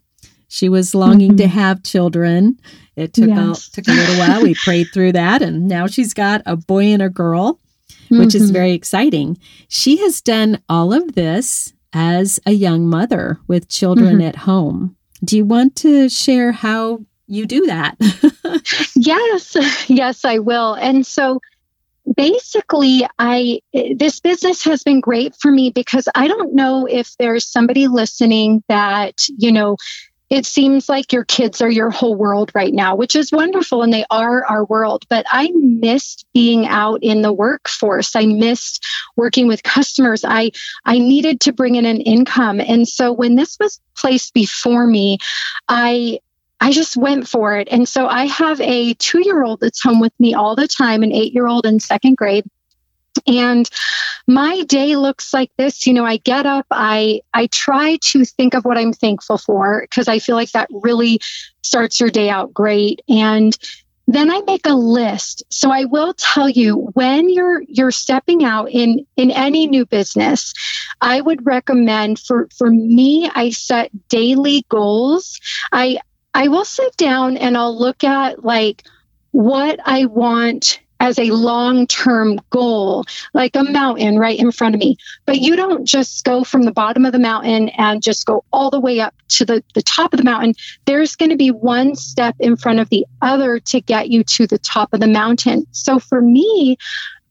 she 0.49 0.67
was 0.67 0.93
longing 0.93 1.31
mm-hmm. 1.31 1.37
to 1.37 1.47
have 1.47 1.83
children. 1.83 2.59
It 2.97 3.13
took 3.13 3.29
yes. 3.29 3.67
a, 3.67 3.71
took 3.71 3.87
a 3.87 3.91
little 3.91 4.17
while. 4.17 4.41
We 4.43 4.55
prayed 4.55 4.87
through 4.93 5.13
that, 5.13 5.41
and 5.41 5.67
now 5.67 5.87
she's 5.87 6.13
got 6.13 6.41
a 6.45 6.57
boy 6.57 6.85
and 6.85 7.01
a 7.01 7.09
girl, 7.09 7.61
which 8.09 8.29
mm-hmm. 8.29 8.43
is 8.43 8.51
very 8.51 8.73
exciting. 8.73 9.37
She 9.69 9.97
has 9.97 10.21
done 10.21 10.61
all 10.67 10.93
of 10.93 11.15
this 11.15 11.73
as 11.95 12.41
a 12.45 12.51
young 12.51 12.87
mother 12.87 13.39
with 13.47 13.69
children 13.69 14.17
mm-hmm. 14.17 14.27
at 14.27 14.35
home. 14.35 14.95
Do 15.23 15.37
you 15.37 15.45
want 15.45 15.77
to 15.77 16.09
share 16.09 16.51
how 16.51 16.99
you 17.25 17.47
do 17.47 17.65
that? 17.65 17.95
yes, 18.95 19.55
yes, 19.89 20.25
I 20.25 20.39
will. 20.39 20.73
And 20.73 21.07
so 21.07 21.39
basically 22.15 23.01
i 23.17 23.59
this 23.97 24.19
business 24.19 24.63
has 24.63 24.83
been 24.83 25.01
great 25.01 25.35
for 25.41 25.49
me 25.49 25.71
because 25.71 26.07
i 26.13 26.27
don't 26.27 26.53
know 26.53 26.85
if 26.85 27.15
there's 27.17 27.47
somebody 27.47 27.87
listening 27.87 28.63
that 28.69 29.25
you 29.39 29.51
know 29.51 29.75
it 30.29 30.45
seems 30.45 30.89
like 30.89 31.13
your 31.13 31.23
kids 31.23 31.61
are 31.61 31.69
your 31.69 31.91
whole 31.91 32.15
world 32.15 32.51
right 32.55 32.73
now, 32.73 32.95
which 32.95 33.15
is 33.15 33.31
wonderful 33.31 33.83
and 33.83 33.93
they 33.93 34.05
are 34.09 34.43
our 34.45 34.65
world. 34.65 35.05
But 35.07 35.25
I 35.29 35.51
missed 35.53 36.25
being 36.33 36.65
out 36.65 37.03
in 37.03 37.21
the 37.21 37.33
workforce. 37.33 38.15
I 38.15 38.25
missed 38.25 38.83
working 39.15 39.47
with 39.47 39.61
customers. 39.61 40.25
I, 40.25 40.51
I 40.83 40.97
needed 40.97 41.41
to 41.41 41.53
bring 41.53 41.75
in 41.75 41.85
an 41.85 42.01
income. 42.01 42.59
And 42.59 42.87
so 42.87 43.13
when 43.13 43.35
this 43.35 43.57
was 43.59 43.79
placed 43.95 44.33
before 44.33 44.87
me, 44.87 45.19
I 45.67 46.19
I 46.61 46.71
just 46.71 46.95
went 46.95 47.27
for 47.27 47.57
it. 47.57 47.67
And 47.69 47.87
so 47.87 48.07
I 48.07 48.25
have 48.27 48.61
a 48.61 48.93
two 48.95 49.19
year 49.23 49.43
old 49.43 49.59
that's 49.59 49.83
home 49.83 49.99
with 49.99 50.13
me 50.19 50.33
all 50.33 50.55
the 50.55 50.67
time, 50.67 51.03
an 51.03 51.11
eight 51.11 51.33
year 51.33 51.47
old 51.47 51.65
in 51.65 51.79
second 51.79 52.15
grade 52.17 52.45
and 53.27 53.69
my 54.27 54.63
day 54.63 54.95
looks 54.95 55.33
like 55.33 55.51
this. 55.57 55.85
You 55.87 55.93
know 55.93 56.05
i 56.05 56.17
get 56.17 56.45
up 56.45 56.65
i 56.71 57.21
i 57.33 57.47
try 57.47 57.97
to 58.01 58.25
think 58.25 58.53
of 58.53 58.65
what 58.65 58.77
i'm 58.77 58.93
thankful 58.93 59.37
for 59.37 59.81
because 59.81 60.07
i 60.07 60.19
feel 60.19 60.35
like 60.35 60.51
that 60.51 60.69
really 60.71 61.19
starts 61.61 61.99
your 61.99 62.09
day 62.09 62.29
out 62.29 62.53
great. 62.53 63.01
And 63.09 63.55
then 64.07 64.29
i 64.29 64.41
make 64.45 64.65
a 64.67 64.75
list. 64.75 65.43
So 65.49 65.71
i 65.71 65.85
will 65.85 66.13
tell 66.13 66.49
you 66.49 66.89
when 66.93 67.29
you're 67.29 67.63
you're 67.67 67.91
stepping 67.91 68.43
out 68.43 68.69
in 68.71 69.05
in 69.17 69.31
any 69.31 69.67
new 69.67 69.85
business 69.85 70.53
i 71.01 71.19
would 71.21 71.45
recommend 71.45 72.19
for 72.19 72.47
for 72.55 72.69
me 72.69 73.29
i 73.33 73.49
set 73.49 73.91
daily 74.09 74.65
goals. 74.69 75.39
I 75.71 75.99
i 76.33 76.47
will 76.47 76.65
sit 76.65 76.95
down 76.97 77.37
and 77.37 77.57
i'll 77.57 77.77
look 77.77 78.03
at 78.03 78.43
like 78.43 78.83
what 79.31 79.79
i 79.85 80.05
want 80.05 80.79
as 80.99 81.19
a 81.19 81.31
long 81.31 81.87
term 81.87 82.39
goal, 82.49 83.05
like 83.33 83.55
a 83.55 83.63
mountain 83.63 84.17
right 84.17 84.39
in 84.39 84.51
front 84.51 84.75
of 84.75 84.79
me. 84.79 84.97
But 85.25 85.39
you 85.39 85.55
don't 85.55 85.85
just 85.85 86.23
go 86.23 86.43
from 86.43 86.63
the 86.63 86.71
bottom 86.71 87.05
of 87.05 87.11
the 87.11 87.19
mountain 87.19 87.69
and 87.69 88.01
just 88.01 88.25
go 88.25 88.43
all 88.51 88.69
the 88.69 88.79
way 88.79 88.99
up 88.99 89.13
to 89.29 89.45
the, 89.45 89.63
the 89.73 89.81
top 89.81 90.13
of 90.13 90.17
the 90.17 90.23
mountain. 90.23 90.53
There's 90.85 91.15
going 91.15 91.31
to 91.31 91.37
be 91.37 91.51
one 91.51 91.95
step 91.95 92.35
in 92.39 92.55
front 92.55 92.79
of 92.79 92.89
the 92.89 93.05
other 93.21 93.59
to 93.59 93.81
get 93.81 94.09
you 94.09 94.23
to 94.23 94.47
the 94.47 94.57
top 94.59 94.93
of 94.93 94.99
the 94.99 95.07
mountain. 95.07 95.65
So 95.71 95.99
for 95.99 96.21
me, 96.21 96.77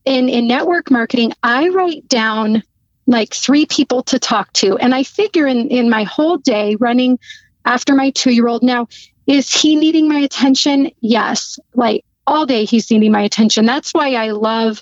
in, 0.05 0.29
in 0.29 0.47
network 0.47 0.91
marketing, 0.91 1.33
I 1.43 1.69
write 1.69 2.07
down 2.09 2.63
like 3.07 3.35
three 3.35 3.67
people 3.67 4.03
to 4.05 4.19
talk 4.19 4.53
to. 4.55 4.77
And 4.79 4.95
I 4.95 5.03
figure 5.03 5.47
in, 5.47 5.69
in 5.69 5.91
my 5.91 6.05
whole 6.05 6.39
day 6.39 6.77
running 6.77 7.19
after 7.65 7.95
my 7.95 8.11
two 8.11 8.33
year 8.33 8.49
old 8.49 8.63
now, 8.63 8.89
is 9.27 9.53
he 9.53 9.77
needing 9.77 10.09
my 10.09 10.19
attention? 10.19 10.91
Yes. 11.01 11.59
Like 11.75 12.05
all 12.27 12.47
day 12.47 12.65
he's 12.65 12.91
needing 12.91 13.13
my 13.13 13.23
attention. 13.23 13.67
That's 13.67 13.93
why 13.93 14.15
I 14.15 14.31
love 14.31 14.81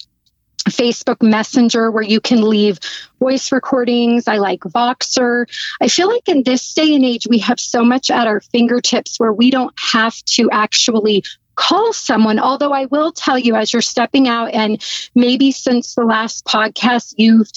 Facebook 0.68 1.22
Messenger, 1.22 1.90
where 1.90 2.02
you 2.02 2.20
can 2.20 2.42
leave 2.42 2.78
voice 3.18 3.50
recordings. 3.50 4.28
I 4.28 4.36
like 4.36 4.60
Voxer. 4.60 5.46
I 5.80 5.88
feel 5.88 6.08
like 6.08 6.28
in 6.28 6.44
this 6.44 6.72
day 6.74 6.94
and 6.94 7.04
age, 7.04 7.26
we 7.28 7.38
have 7.38 7.58
so 7.58 7.84
much 7.84 8.10
at 8.10 8.26
our 8.26 8.40
fingertips 8.40 9.18
where 9.18 9.32
we 9.32 9.50
don't 9.50 9.74
have 9.76 10.14
to 10.36 10.48
actually 10.50 11.24
call 11.56 11.92
someone. 11.92 12.38
Although 12.38 12.72
I 12.72 12.86
will 12.86 13.12
tell 13.12 13.38
you, 13.38 13.56
as 13.56 13.72
you're 13.72 13.82
stepping 13.82 14.28
out, 14.28 14.54
and 14.54 14.82
maybe 15.14 15.50
since 15.50 15.94
the 15.94 16.04
last 16.04 16.44
podcast, 16.44 17.14
you've 17.16 17.50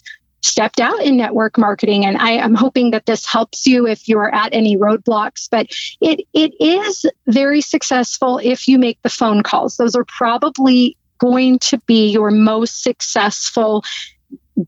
stepped 0.46 0.80
out 0.80 1.02
in 1.02 1.18
network 1.18 1.58
marketing 1.58 2.06
and 2.06 2.18
I 2.18 2.32
am 2.32 2.54
hoping 2.54 2.92
that 2.92 3.06
this 3.06 3.26
helps 3.26 3.66
you 3.66 3.88
if 3.88 4.08
you're 4.08 4.34
at 4.34 4.54
any 4.54 4.78
roadblocks 4.78 5.50
but 5.50 5.68
it 6.02 6.22
it 6.34 6.54
is 6.60 7.06
very 7.28 7.62
successful 7.62 8.40
if 8.44 8.68
you 8.68 8.78
make 8.78 9.02
the 9.02 9.10
phone 9.10 9.44
calls. 9.44 9.78
Those 9.78 9.96
are 9.96 10.06
probably 10.06 10.96
going 11.18 11.60
to 11.60 11.78
be 11.86 12.12
your 12.12 12.32
most 12.32 12.84
successful 12.84 13.84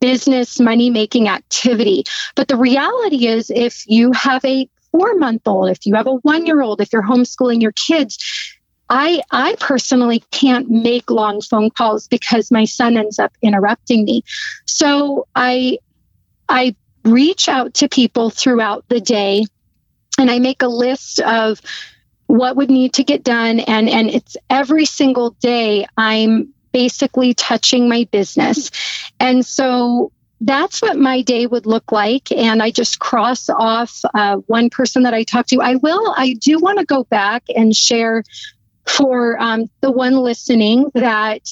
business 0.00 0.58
money 0.58 0.90
making 0.90 1.28
activity. 1.28 2.04
But 2.34 2.48
the 2.48 2.56
reality 2.56 3.26
is 3.26 3.50
if 3.50 3.84
you 3.86 4.12
have 4.12 4.44
a 4.44 4.68
4 4.92 5.16
month 5.16 5.42
old 5.46 5.70
if 5.70 5.86
you 5.86 5.94
have 5.94 6.06
a 6.06 6.14
1 6.14 6.46
year 6.46 6.62
old 6.62 6.80
if 6.80 6.92
you're 6.92 7.02
homeschooling 7.02 7.60
your 7.60 7.72
kids 7.72 8.18
I 8.90 9.22
I 9.30 9.54
personally 9.60 10.24
can't 10.30 10.70
make 10.70 11.10
long 11.10 11.40
phone 11.40 11.70
calls 11.70 12.08
because 12.08 12.50
my 12.50 12.64
son 12.64 12.96
ends 12.96 13.18
up 13.18 13.32
interrupting 13.42 14.04
me. 14.04 14.22
So 14.66 15.26
I 15.34 15.78
I 16.48 16.74
reach 17.04 17.48
out 17.48 17.74
to 17.74 17.88
people 17.88 18.30
throughout 18.30 18.84
the 18.88 19.00
day 19.00 19.44
and 20.18 20.30
I 20.30 20.38
make 20.38 20.62
a 20.62 20.68
list 20.68 21.20
of 21.20 21.60
what 22.26 22.56
would 22.56 22.70
need 22.70 22.92
to 22.94 23.04
get 23.04 23.22
done. 23.24 23.60
And 23.60 23.88
and 23.88 24.10
it's 24.10 24.36
every 24.50 24.84
single 24.84 25.30
day 25.40 25.86
i'm 25.96 26.52
basically 26.72 27.32
touching 27.34 27.88
my 27.88 28.06
business. 28.12 28.70
And 29.18 29.44
so 29.44 30.12
that's 30.42 30.80
what 30.80 30.96
my 30.96 31.22
day 31.22 31.46
would 31.46 31.66
look 31.66 31.90
like. 31.90 32.30
And 32.30 32.62
i 32.62 32.70
just 32.70 33.00
cross 33.00 33.48
off 33.48 34.02
uh, 34.14 34.36
one 34.46 34.70
person 34.70 35.02
that 35.02 35.14
i 35.14 35.24
talk 35.24 35.46
to. 35.46 35.60
I 35.60 35.76
will 35.76 36.14
i 36.16 36.34
do 36.34 36.58
want 36.58 36.78
to 36.78 36.84
go 36.84 37.04
back 37.04 37.44
and 37.54 37.74
share 37.74 38.22
for 38.88 39.40
um, 39.40 39.66
the 39.80 39.90
one 39.90 40.16
listening 40.16 40.90
that 40.94 41.42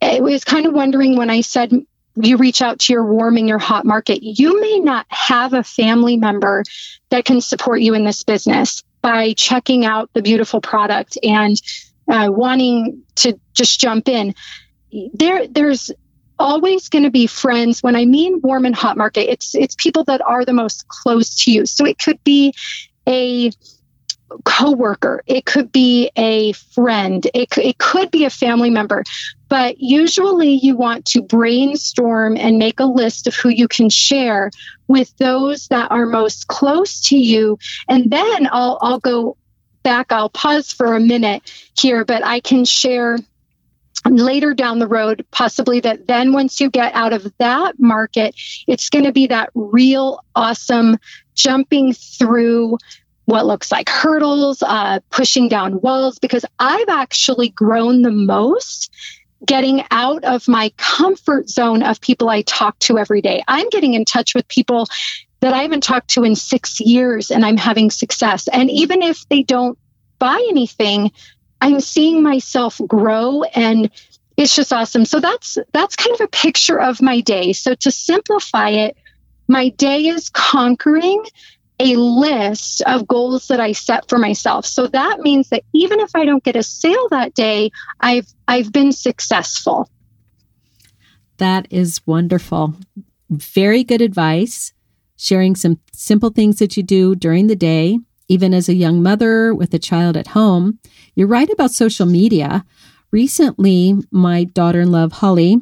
it 0.00 0.22
was 0.22 0.44
kind 0.44 0.66
of 0.66 0.74
wondering 0.74 1.16
when 1.16 1.30
i 1.30 1.40
said 1.40 1.72
you 2.18 2.36
reach 2.38 2.62
out 2.62 2.78
to 2.78 2.92
your 2.92 3.04
warm 3.04 3.36
and 3.36 3.48
your 3.48 3.58
hot 3.58 3.84
market 3.84 4.22
you 4.22 4.60
may 4.60 4.78
not 4.78 5.06
have 5.08 5.52
a 5.52 5.62
family 5.62 6.16
member 6.16 6.62
that 7.10 7.24
can 7.24 7.40
support 7.40 7.80
you 7.80 7.94
in 7.94 8.04
this 8.04 8.22
business 8.22 8.82
by 9.06 9.32
checking 9.34 9.84
out 9.84 10.10
the 10.14 10.22
beautiful 10.22 10.60
product 10.60 11.16
and 11.22 11.62
uh, 12.08 12.28
wanting 12.28 13.02
to 13.14 13.38
just 13.54 13.78
jump 13.78 14.08
in. 14.08 14.34
There 15.14 15.46
there's 15.46 15.92
always 16.38 16.88
going 16.88 17.04
to 17.04 17.10
be 17.10 17.28
friends. 17.28 17.84
When 17.84 17.94
i 17.94 18.04
mean 18.04 18.40
warm 18.42 18.64
and 18.64 18.74
hot 18.74 18.96
market 18.96 19.30
it's 19.30 19.54
it's 19.54 19.76
people 19.76 20.02
that 20.04 20.20
are 20.22 20.44
the 20.44 20.52
most 20.52 20.88
close 20.88 21.44
to 21.44 21.52
you. 21.52 21.66
So 21.66 21.84
it 21.84 21.98
could 21.98 22.22
be 22.24 22.52
a 23.06 23.52
coworker 24.44 25.22
it 25.26 25.44
could 25.44 25.70
be 25.70 26.10
a 26.16 26.52
friend 26.52 27.26
it, 27.32 27.56
it 27.58 27.78
could 27.78 28.10
be 28.10 28.24
a 28.24 28.30
family 28.30 28.70
member 28.70 29.04
but 29.48 29.78
usually 29.78 30.54
you 30.54 30.76
want 30.76 31.04
to 31.04 31.22
brainstorm 31.22 32.36
and 32.36 32.58
make 32.58 32.80
a 32.80 32.84
list 32.84 33.26
of 33.26 33.34
who 33.34 33.48
you 33.48 33.68
can 33.68 33.88
share 33.88 34.50
with 34.88 35.16
those 35.18 35.68
that 35.68 35.90
are 35.90 36.06
most 36.06 36.48
close 36.48 37.00
to 37.02 37.16
you. 37.16 37.58
And 37.88 38.10
then 38.10 38.48
i'll 38.50 38.78
i'll 38.80 38.98
go 38.98 39.36
back 39.82 40.10
i'll 40.10 40.30
pause 40.30 40.72
for 40.72 40.94
a 40.94 41.00
minute 41.00 41.48
here 41.78 42.04
but 42.04 42.24
i 42.24 42.40
can 42.40 42.64
share 42.64 43.18
later 44.04 44.54
down 44.54 44.78
the 44.78 44.86
road, 44.86 45.24
possibly 45.30 45.80
that 45.80 46.06
then 46.06 46.32
once 46.32 46.60
you 46.60 46.70
get 46.70 46.94
out 46.94 47.12
of 47.12 47.32
that 47.38 47.78
market, 47.78 48.34
it's 48.66 48.88
going 48.88 49.04
to 49.04 49.12
be 49.12 49.26
that 49.26 49.50
real 49.54 50.20
awesome 50.34 50.96
jumping 51.34 51.92
through 51.92 52.78
what 53.26 53.46
looks 53.46 53.70
like 53.70 53.88
hurdles, 53.88 54.62
uh, 54.62 55.00
pushing 55.10 55.48
down 55.48 55.80
walls, 55.80 56.18
because 56.18 56.44
I've 56.58 56.88
actually 56.88 57.50
grown 57.50 58.02
the 58.02 58.10
most 58.10 58.90
getting 59.44 59.84
out 59.90 60.24
of 60.24 60.48
my 60.48 60.72
comfort 60.76 61.48
zone 61.48 61.82
of 61.82 62.00
people 62.00 62.28
I 62.28 62.42
talk 62.42 62.78
to 62.80 62.98
every 62.98 63.20
day. 63.20 63.42
I'm 63.46 63.68
getting 63.68 63.94
in 63.94 64.04
touch 64.04 64.34
with 64.34 64.48
people 64.48 64.88
that 65.40 65.52
I 65.52 65.62
haven't 65.62 65.82
talked 65.82 66.08
to 66.10 66.24
in 66.24 66.34
six 66.34 66.80
years 66.80 67.30
and 67.30 67.44
I'm 67.44 67.58
having 67.58 67.90
success. 67.90 68.48
And 68.48 68.70
even 68.70 69.02
if 69.02 69.28
they 69.28 69.42
don't 69.42 69.78
buy 70.18 70.44
anything, 70.48 71.12
I'm 71.60 71.80
seeing 71.80 72.22
myself 72.22 72.80
grow 72.86 73.42
and 73.42 73.90
it's 74.36 74.54
just 74.54 74.72
awesome. 74.72 75.04
So 75.04 75.20
that's 75.20 75.58
that's 75.72 75.96
kind 75.96 76.14
of 76.14 76.20
a 76.22 76.28
picture 76.28 76.78
of 76.78 77.02
my 77.02 77.20
day. 77.20 77.52
So 77.52 77.74
to 77.74 77.90
simplify 77.90 78.70
it, 78.70 78.96
my 79.48 79.70
day 79.70 80.06
is 80.06 80.28
conquering 80.30 81.24
a 81.78 81.96
list 81.96 82.82
of 82.82 83.06
goals 83.06 83.48
that 83.48 83.60
I 83.60 83.72
set 83.72 84.08
for 84.08 84.18
myself. 84.18 84.64
So 84.64 84.86
that 84.86 85.20
means 85.20 85.50
that 85.50 85.62
even 85.74 86.00
if 86.00 86.10
I 86.14 86.24
don't 86.24 86.42
get 86.42 86.56
a 86.56 86.62
sale 86.62 87.08
that 87.10 87.34
day, 87.34 87.70
I've 88.00 88.26
I've 88.48 88.72
been 88.72 88.92
successful. 88.92 89.90
That 91.38 91.66
is 91.70 92.00
wonderful. 92.06 92.74
Very 93.28 93.84
good 93.84 94.00
advice. 94.00 94.72
Sharing 95.18 95.54
some 95.54 95.80
simple 95.92 96.30
things 96.30 96.58
that 96.58 96.76
you 96.76 96.82
do 96.82 97.14
during 97.14 97.46
the 97.46 97.56
day 97.56 97.98
even 98.28 98.52
as 98.52 98.68
a 98.68 98.74
young 98.74 99.02
mother 99.02 99.54
with 99.54 99.72
a 99.74 99.78
child 99.78 100.16
at 100.16 100.28
home. 100.28 100.78
You're 101.14 101.28
right 101.28 101.48
about 101.50 101.70
social 101.70 102.06
media. 102.06 102.64
Recently, 103.10 103.94
my 104.10 104.44
daughter 104.44 104.80
in 104.80 104.90
law, 104.90 105.08
Holly, 105.08 105.58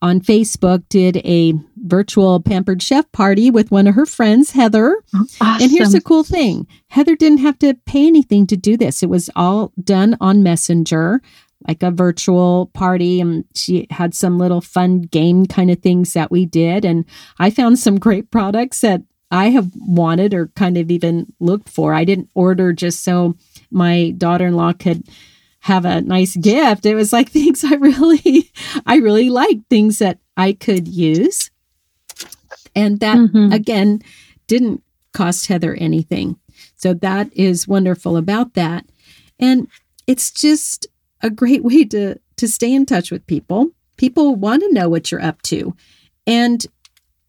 on 0.00 0.20
Facebook 0.20 0.88
did 0.88 1.18
a 1.18 1.54
virtual 1.82 2.40
pampered 2.40 2.82
chef 2.82 3.10
party 3.12 3.50
with 3.50 3.70
one 3.70 3.86
of 3.86 3.94
her 3.94 4.06
friends, 4.06 4.52
Heather. 4.52 4.96
Awesome. 5.14 5.62
And 5.62 5.70
here's 5.70 5.92
the 5.92 6.00
cool 6.00 6.24
thing 6.24 6.66
Heather 6.88 7.16
didn't 7.16 7.38
have 7.38 7.58
to 7.60 7.74
pay 7.86 8.06
anything 8.06 8.46
to 8.48 8.56
do 8.56 8.76
this, 8.76 9.02
it 9.02 9.08
was 9.08 9.30
all 9.36 9.72
done 9.82 10.16
on 10.20 10.42
Messenger. 10.42 11.20
Like 11.66 11.82
a 11.82 11.90
virtual 11.90 12.70
party, 12.72 13.20
and 13.20 13.44
she 13.52 13.88
had 13.90 14.14
some 14.14 14.38
little 14.38 14.60
fun 14.60 15.02
game 15.02 15.44
kind 15.44 15.72
of 15.72 15.80
things 15.80 16.12
that 16.12 16.30
we 16.30 16.46
did. 16.46 16.84
And 16.84 17.04
I 17.40 17.50
found 17.50 17.80
some 17.80 17.98
great 17.98 18.30
products 18.30 18.80
that 18.82 19.02
I 19.32 19.50
have 19.50 19.72
wanted 19.76 20.34
or 20.34 20.48
kind 20.54 20.76
of 20.76 20.88
even 20.90 21.32
looked 21.40 21.68
for. 21.68 21.92
I 21.92 22.04
didn't 22.04 22.30
order 22.34 22.72
just 22.72 23.02
so 23.02 23.34
my 23.70 24.14
daughter-in-law 24.16 24.74
could 24.74 25.02
have 25.60 25.84
a 25.84 26.00
nice 26.00 26.36
gift. 26.36 26.86
It 26.86 26.94
was 26.94 27.12
like 27.12 27.28
things 27.30 27.64
I 27.64 27.74
really 27.74 28.50
I 28.86 28.96
really 28.96 29.30
liked, 29.30 29.68
things 29.68 29.98
that 29.98 30.18
I 30.36 30.52
could 30.52 30.88
use. 30.88 31.50
And 32.78 33.00
that 33.00 33.16
mm-hmm. 33.16 33.52
again 33.52 34.02
didn't 34.46 34.84
cost 35.12 35.48
Heather 35.48 35.74
anything. 35.74 36.38
So 36.76 36.94
that 36.94 37.32
is 37.32 37.66
wonderful 37.66 38.16
about 38.16 38.54
that. 38.54 38.86
And 39.40 39.66
it's 40.06 40.30
just 40.30 40.86
a 41.20 41.28
great 41.28 41.64
way 41.68 41.84
to 41.86 42.20
to 42.36 42.48
stay 42.48 42.72
in 42.72 42.86
touch 42.86 43.10
with 43.10 43.26
people. 43.26 43.72
People 43.96 44.36
want 44.36 44.62
to 44.62 44.72
know 44.72 44.88
what 44.88 45.10
you're 45.10 45.22
up 45.22 45.42
to. 45.42 45.74
And 46.24 46.64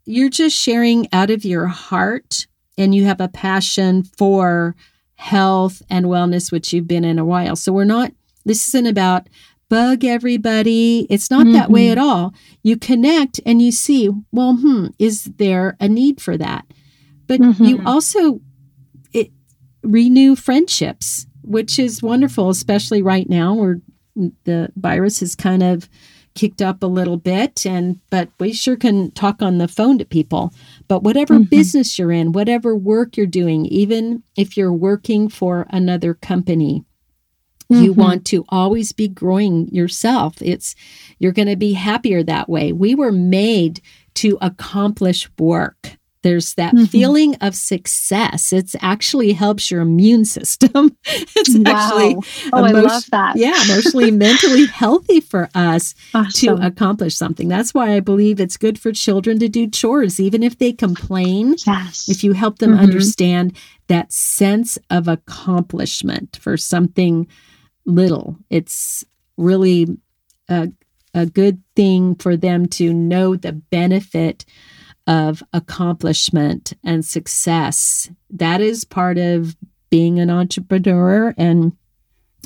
you're 0.05 0.29
just 0.29 0.55
sharing 0.55 1.07
out 1.11 1.31
of 1.31 1.43
your 1.43 1.65
heart 1.65 2.45
and 2.77 2.93
you 2.93 3.05
have 3.05 3.19
a 3.19 3.27
passion 3.27 4.03
for 4.03 4.75
health 5.15 5.81
and 5.89 6.05
wellness, 6.05 6.51
which 6.51 6.71
you've 6.71 6.87
been 6.87 7.03
in 7.03 7.17
a 7.17 7.25
while. 7.25 7.55
So 7.55 7.73
we're 7.73 7.85
not, 7.85 8.11
this 8.45 8.67
isn't 8.67 8.85
about 8.85 9.27
bug 9.69 10.03
everybody. 10.03 11.07
It's 11.09 11.31
not 11.31 11.45
mm-hmm. 11.45 11.53
that 11.53 11.69
way 11.69 11.85
mm-hmm. 11.85 11.93
at 11.93 11.97
all. 11.97 12.33
You 12.63 12.77
connect 12.77 13.39
and 13.45 13.61
you 13.61 13.71
see, 13.71 14.09
well, 14.31 14.55
hmm, 14.55 14.87
is 14.97 15.25
there 15.37 15.77
a 15.79 15.87
need 15.87 16.21
for 16.21 16.37
that? 16.37 16.65
But 17.27 17.39
mm-hmm. 17.39 17.63
you 17.63 17.81
also 17.85 18.41
it, 19.13 19.31
renew 19.83 20.35
friendships, 20.35 21.27
which 21.43 21.79
is 21.79 22.01
wonderful, 22.01 22.49
especially 22.49 23.01
right 23.01 23.29
now 23.29 23.53
where 23.53 23.81
the 24.43 24.69
virus 24.75 25.21
is 25.21 25.35
kind 25.35 25.63
of 25.63 25.87
kicked 26.35 26.61
up 26.61 26.83
a 26.83 26.87
little 26.87 27.17
bit 27.17 27.65
and 27.65 27.99
but 28.09 28.29
we 28.39 28.53
sure 28.53 28.77
can 28.77 29.11
talk 29.11 29.41
on 29.41 29.57
the 29.57 29.67
phone 29.67 29.97
to 29.97 30.05
people 30.05 30.53
but 30.87 31.03
whatever 31.03 31.33
mm-hmm. 31.33 31.49
business 31.49 31.97
you're 31.97 32.11
in 32.11 32.31
whatever 32.31 32.75
work 32.75 33.17
you're 33.17 33.25
doing 33.25 33.65
even 33.65 34.23
if 34.37 34.55
you're 34.55 34.71
working 34.71 35.27
for 35.27 35.65
another 35.71 36.13
company 36.13 36.85
mm-hmm. 37.71 37.83
you 37.83 37.93
want 37.93 38.25
to 38.25 38.45
always 38.49 38.91
be 38.91 39.07
growing 39.07 39.67
yourself 39.69 40.41
it's 40.41 40.75
you're 41.19 41.31
going 41.31 41.47
to 41.47 41.55
be 41.55 41.73
happier 41.73 42.23
that 42.23 42.49
way 42.49 42.71
we 42.71 42.95
were 42.95 43.11
made 43.11 43.81
to 44.13 44.37
accomplish 44.41 45.29
work 45.37 45.97
there's 46.21 46.53
that 46.55 46.73
mm-hmm. 46.73 46.85
feeling 46.85 47.35
of 47.35 47.55
success. 47.55 48.51
It 48.51 48.75
actually 48.81 49.31
helps 49.31 49.71
your 49.71 49.81
immune 49.81 50.25
system. 50.25 50.97
it's 51.05 51.57
wow. 51.57 51.63
actually 51.65 52.15
oh, 52.51 52.67
emo- 52.67 52.79
I 52.79 52.81
love 52.81 53.03
that. 53.11 53.37
Yeah, 53.37 53.55
emotionally, 53.63 54.11
mentally 54.27 54.65
healthy 54.65 55.21
for 55.21 55.49
us 55.55 55.95
awesome. 56.13 56.57
to 56.57 56.65
accomplish 56.65 57.15
something. 57.15 57.47
That's 57.47 57.73
why 57.73 57.93
I 57.93 58.01
believe 58.01 58.39
it's 58.39 58.57
good 58.57 58.77
for 58.77 58.91
children 58.91 59.39
to 59.39 59.47
do 59.47 59.69
chores, 59.69 60.19
even 60.19 60.43
if 60.43 60.57
they 60.57 60.73
complain. 60.73 61.55
Yes. 61.65 62.09
If 62.09 62.23
you 62.23 62.33
help 62.33 62.59
them 62.59 62.71
mm-hmm. 62.71 62.83
understand 62.83 63.57
that 63.87 64.11
sense 64.11 64.77
of 64.89 65.07
accomplishment 65.07 66.37
for 66.41 66.57
something 66.57 67.27
little, 67.89 68.37
it's 68.49 69.03
really 69.37 69.87
a, 70.47 70.69
a 71.13 71.25
good 71.25 71.61
thing 71.75 72.15
for 72.15 72.37
them 72.37 72.67
to 72.67 72.93
know 72.93 73.35
the 73.35 73.53
benefit 73.53 74.45
of 75.07 75.41
accomplishment 75.53 76.73
and 76.83 77.03
success. 77.03 78.09
That 78.29 78.61
is 78.61 78.85
part 78.85 79.17
of 79.17 79.55
being 79.89 80.19
an 80.19 80.29
entrepreneur 80.29 81.33
and 81.37 81.75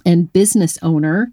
and 0.05 0.31
business 0.33 0.77
owner. 0.81 1.31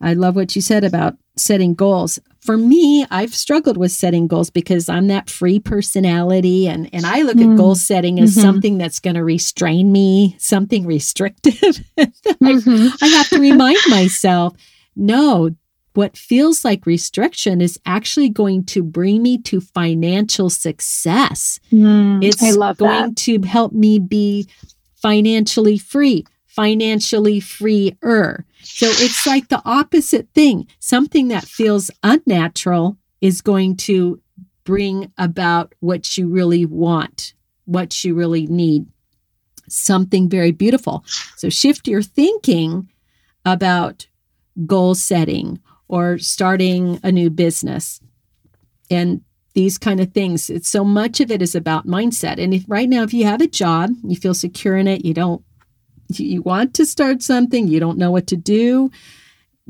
I 0.00 0.14
love 0.14 0.36
what 0.36 0.54
you 0.54 0.62
said 0.62 0.84
about 0.84 1.16
setting 1.36 1.74
goals. 1.74 2.18
For 2.40 2.56
me, 2.56 3.04
I've 3.10 3.34
struggled 3.34 3.76
with 3.76 3.92
setting 3.92 4.26
goals 4.26 4.50
because 4.50 4.88
I'm 4.88 5.08
that 5.08 5.28
free 5.28 5.58
personality 5.58 6.68
and 6.68 6.88
and 6.92 7.04
I 7.04 7.22
look 7.22 7.36
mm. 7.36 7.52
at 7.52 7.56
goal 7.56 7.74
setting 7.74 8.20
as 8.20 8.32
mm-hmm. 8.32 8.40
something 8.40 8.78
that's 8.78 9.00
going 9.00 9.16
to 9.16 9.24
restrain 9.24 9.92
me, 9.92 10.36
something 10.38 10.86
restrictive. 10.86 11.54
mm-hmm. 11.98 12.86
I, 13.02 13.06
I 13.06 13.06
have 13.08 13.28
to 13.30 13.40
remind 13.40 13.78
myself, 13.88 14.54
no, 14.94 15.50
what 15.98 16.16
feels 16.16 16.64
like 16.64 16.86
restriction 16.86 17.60
is 17.60 17.76
actually 17.84 18.28
going 18.28 18.64
to 18.66 18.84
bring 18.84 19.20
me 19.20 19.36
to 19.36 19.60
financial 19.60 20.48
success. 20.48 21.58
Mm, 21.72 22.22
it's 22.22 22.40
going 22.40 22.76
that. 22.76 23.16
to 23.16 23.42
help 23.42 23.72
me 23.72 23.98
be 23.98 24.48
financially 24.94 25.76
free, 25.76 26.24
financially 26.58 27.38
freer. 27.38 28.44
So 28.64 28.86
it's 28.88 29.24
like 29.28 29.46
the 29.46 29.62
opposite 29.64 30.28
thing. 30.34 30.66
Something 30.80 31.28
that 31.28 31.44
feels 31.44 31.88
unnatural 32.02 32.98
is 33.20 33.42
going 33.42 33.76
to 33.76 34.20
bring 34.64 35.12
about 35.16 35.72
what 35.78 36.18
you 36.18 36.28
really 36.28 36.66
want, 36.66 37.34
what 37.64 38.02
you 38.02 38.16
really 38.16 38.48
need. 38.48 38.86
something 39.68 40.28
very 40.28 40.52
beautiful. 40.52 41.04
So 41.36 41.48
shift 41.48 41.88
your 41.88 42.02
thinking 42.02 42.90
about 43.44 44.06
goal 44.66 44.94
setting 44.94 45.60
or 45.88 46.18
starting 46.18 47.00
a 47.02 47.12
new 47.12 47.30
business 47.30 48.00
and 48.90 49.22
these 49.54 49.78
kind 49.78 50.00
of 50.00 50.12
things. 50.12 50.50
It's 50.50 50.68
so 50.68 50.84
much 50.84 51.20
of 51.20 51.30
it 51.30 51.42
is 51.42 51.54
about 51.54 51.86
mindset. 51.86 52.38
And 52.38 52.54
if 52.54 52.64
right 52.68 52.88
now, 52.88 53.02
if 53.02 53.12
you 53.14 53.24
have 53.24 53.40
a 53.40 53.48
job, 53.48 53.90
you 54.04 54.16
feel 54.16 54.34
secure 54.34 54.76
in 54.76 54.86
it, 54.86 55.04
you 55.04 55.14
don't, 55.14 55.42
you 56.08 56.42
want 56.42 56.74
to 56.74 56.86
start 56.86 57.22
something, 57.22 57.68
you 57.68 57.80
don't 57.80 57.98
know 57.98 58.10
what 58.10 58.26
to 58.28 58.36
do, 58.36 58.90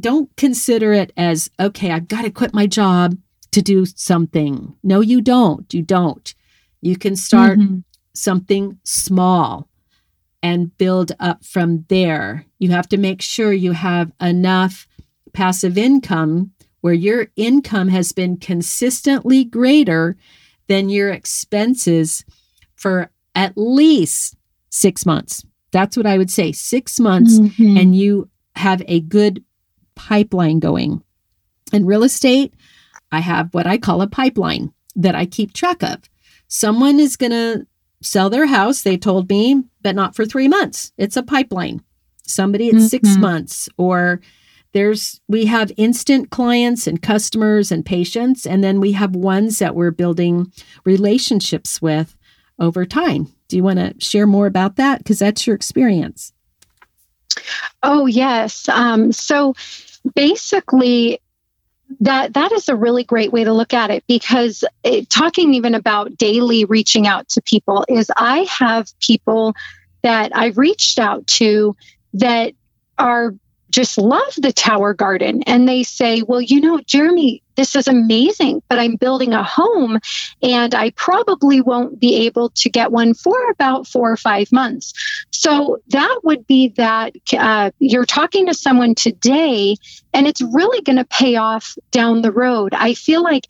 don't 0.01 0.35
consider 0.37 0.93
it 0.93 1.13
as, 1.17 1.51
okay, 1.59 1.91
I've 1.91 2.09
got 2.09 2.23
to 2.23 2.31
quit 2.31 2.55
my 2.55 2.67
job 2.67 3.17
to 3.53 3.63
do 3.63 3.87
something. 3.87 4.77
No, 4.83 5.01
you 5.01 5.21
don't. 5.21 5.73
You 5.73 5.83
don't. 5.83 6.35
You 6.81 6.97
can 6.97 7.17
start 7.17 7.59
mm-hmm. 7.59 7.79
something 8.15 8.79
small 8.85 9.69
and 10.43 10.77
build 10.79 11.13
up 11.19 11.45
from 11.45 11.85
there. 11.89 12.45
You 12.59 12.71
have 12.71 12.89
to 12.91 12.97
make 12.97 13.23
sure 13.23 13.53
you 13.53 13.73
have 13.73 14.13
enough 14.21 14.87
passive 15.33 15.77
income 15.77 16.53
where 16.81 16.95
your 16.95 17.29
income 17.35 17.89
has 17.89 18.13
been 18.13 18.37
consistently 18.37 19.45
greater 19.45 20.17
than 20.69 20.89
your 20.89 21.11
expenses 21.11 22.25
for 22.77 23.11
at 23.35 23.53
least 23.57 24.37
six 24.71 25.05
months. 25.05 25.45
That's 25.71 25.97
what 25.97 26.07
I 26.07 26.19
would 26.19 26.31
say 26.31 26.53
six 26.53 26.99
months, 26.99 27.39
mm-hmm. 27.39 27.77
and 27.77 27.97
you 27.97 28.29
have 28.57 28.83
a 28.87 29.01
good 29.01 29.45
pipeline 29.95 30.61
going. 30.61 31.03
In 31.73 31.85
real 31.85 32.03
estate, 32.03 32.55
I 33.13 33.21
have 33.21 33.53
what 33.53 33.67
I 33.67 33.79
call 33.79 34.03
a 34.03 34.07
pipeline 34.07 34.73
that 34.97 35.15
I 35.15 35.27
keep 35.27 35.53
track 35.53 35.83
of. 35.83 35.99
Someone 36.49 36.99
is 36.99 37.17
going 37.17 37.33
to 37.33 37.67
sell 38.03 38.31
their 38.31 38.47
house, 38.47 38.83
they 38.83 38.97
told 38.97 39.29
me, 39.29 39.63
but 39.83 39.95
not 39.95 40.15
for 40.15 40.25
three 40.25 40.49
months. 40.49 40.93
It's 40.97 41.17
a 41.17 41.23
pipeline. 41.23 41.83
Somebody 42.23 42.69
at 42.69 42.75
mm-hmm. 42.75 42.87
six 42.87 43.17
months, 43.17 43.69
or 43.77 44.21
there's 44.73 45.21
we 45.29 45.47
have 45.47 45.73
instant 45.77 46.31
clients 46.31 46.87
and 46.87 47.01
customers 47.01 47.73
and 47.73 47.87
patients, 47.87 48.47
and 48.47 48.63
then 48.63 48.81
we 48.81 48.93
have 48.93 49.17
ones 49.17 49.59
that 49.59 49.75
we're 49.75 49.91
building 49.91 50.53
relationships 50.85 51.81
with 51.81 52.18
over 52.59 52.85
time. 52.85 53.33
Do 53.49 53.57
you 53.57 53.63
want 53.63 53.79
to 53.79 53.95
share 53.99 54.27
more 54.27 54.47
about 54.47 54.77
that? 54.77 54.99
Because 54.99 55.19
that's 55.19 55.47
your 55.47 55.57
experience. 55.57 56.33
Oh, 57.83 58.07
yes. 58.07 58.69
Um, 58.69 59.13
so 59.13 59.55
basically, 60.15 61.21
that 62.01 62.35
that 62.35 62.53
is 62.53 62.69
a 62.69 62.77
really 62.77 63.03
great 63.03 63.33
way 63.33 63.45
to 63.45 63.53
look 63.53 63.73
at 63.73 63.91
it 63.91 64.05
because 64.07 64.63
it, 64.85 65.09
talking 65.09 65.55
even 65.55 65.75
about 65.75 66.17
daily 66.19 66.65
reaching 66.67 67.07
out 67.07 67.29
to 67.31 67.43
people 67.43 67.85
is 67.89 68.11
I 68.17 68.47
have 68.59 68.93
people 69.01 69.55
that 70.03 70.37
I've 70.37 70.59
reached 70.59 70.99
out 70.99 71.27
to 71.27 71.75
that 72.15 72.53
are 72.99 73.35
just 73.71 73.99
love 73.99 74.35
the 74.39 74.53
tower 74.53 74.95
garden. 74.95 75.43
And 75.45 75.69
they 75.69 75.83
say 75.83 76.23
well 76.23 76.41
you 76.41 76.61
know 76.61 76.81
jeremy 76.87 77.43
this 77.57 77.75
is 77.75 77.89
amazing 77.89 78.63
but 78.69 78.79
i'm 78.79 78.97
building 78.97 79.33
a 79.33 79.43
home 79.43 79.99
and 80.43 80.75
i 80.75 80.91
probably 80.91 81.61
won't 81.61 81.99
be 81.99 82.27
able 82.27 82.51
to 82.51 82.71
get 82.71 82.93
one 82.93 83.15
for 83.15 83.51
about 83.51 83.87
four 83.87 84.11
or 84.11 84.17
five 84.17 84.51
months. 84.53 84.93
So 85.31 85.79
that 85.89 86.21
would 86.25 86.47
be 86.47 86.69
that 86.77 87.15
uh, 87.37 87.71
you're 87.79 88.07
talking 88.07 88.47
to 88.47 88.55
someone 88.55 88.95
today 88.95 89.77
and 90.13 90.27
it's 90.27 90.41
really 90.41 90.83
going 90.83 90.97
to 90.97 91.05
pay 91.05 91.37
off 91.37 91.77
down 91.91 92.23
the 92.23 92.33
road. 92.33 92.75
I 92.75 92.95
feel 92.95 93.23
like 93.23 93.47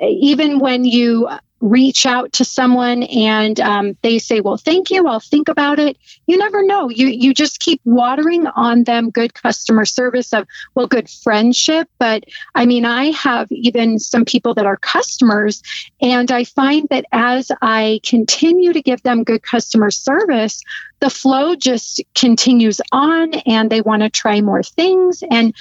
even 0.00 0.58
when 0.58 0.84
you 0.84 1.28
reach 1.64 2.04
out 2.04 2.30
to 2.34 2.44
someone 2.44 3.04
and 3.04 3.58
um, 3.60 3.96
they 4.02 4.18
say 4.18 4.40
well 4.40 4.58
thank 4.58 4.90
you. 4.90 5.06
I'll 5.06 5.20
think 5.20 5.48
about 5.48 5.78
it. 5.78 5.96
You 6.26 6.36
never 6.36 6.64
know. 6.64 6.90
You 6.90 7.08
you 7.08 7.32
just 7.32 7.58
keep 7.58 7.80
watering 7.84 8.46
on 8.48 8.84
them 8.84 9.10
good 9.10 9.32
customer 9.32 9.84
service 9.86 10.32
of 10.32 10.46
well 10.74 10.86
good 10.86 11.08
friendship. 11.08 11.88
But 11.98 12.24
i 12.54 12.66
mean 12.66 12.84
i 12.84 13.06
have 13.12 13.50
even 13.50 13.98
some 13.98 14.24
people 14.24 14.52
that 14.54 14.66
are 14.66 14.76
customers 14.76 15.62
and 16.02 16.30
i 16.30 16.44
find 16.44 16.86
that 16.90 17.06
as 17.12 17.50
i 17.62 18.00
continue 18.04 18.72
to 18.72 18.82
give 18.82 19.02
them 19.02 19.24
good 19.24 19.42
customer 19.42 19.90
service 19.90 20.62
the 21.04 21.10
flow 21.10 21.54
just 21.54 22.02
continues 22.14 22.80
on 22.90 23.34
and 23.46 23.68
they 23.68 23.82
want 23.82 24.02
to 24.02 24.08
try 24.08 24.40
more 24.40 24.62
things. 24.62 25.22
And 25.30 25.54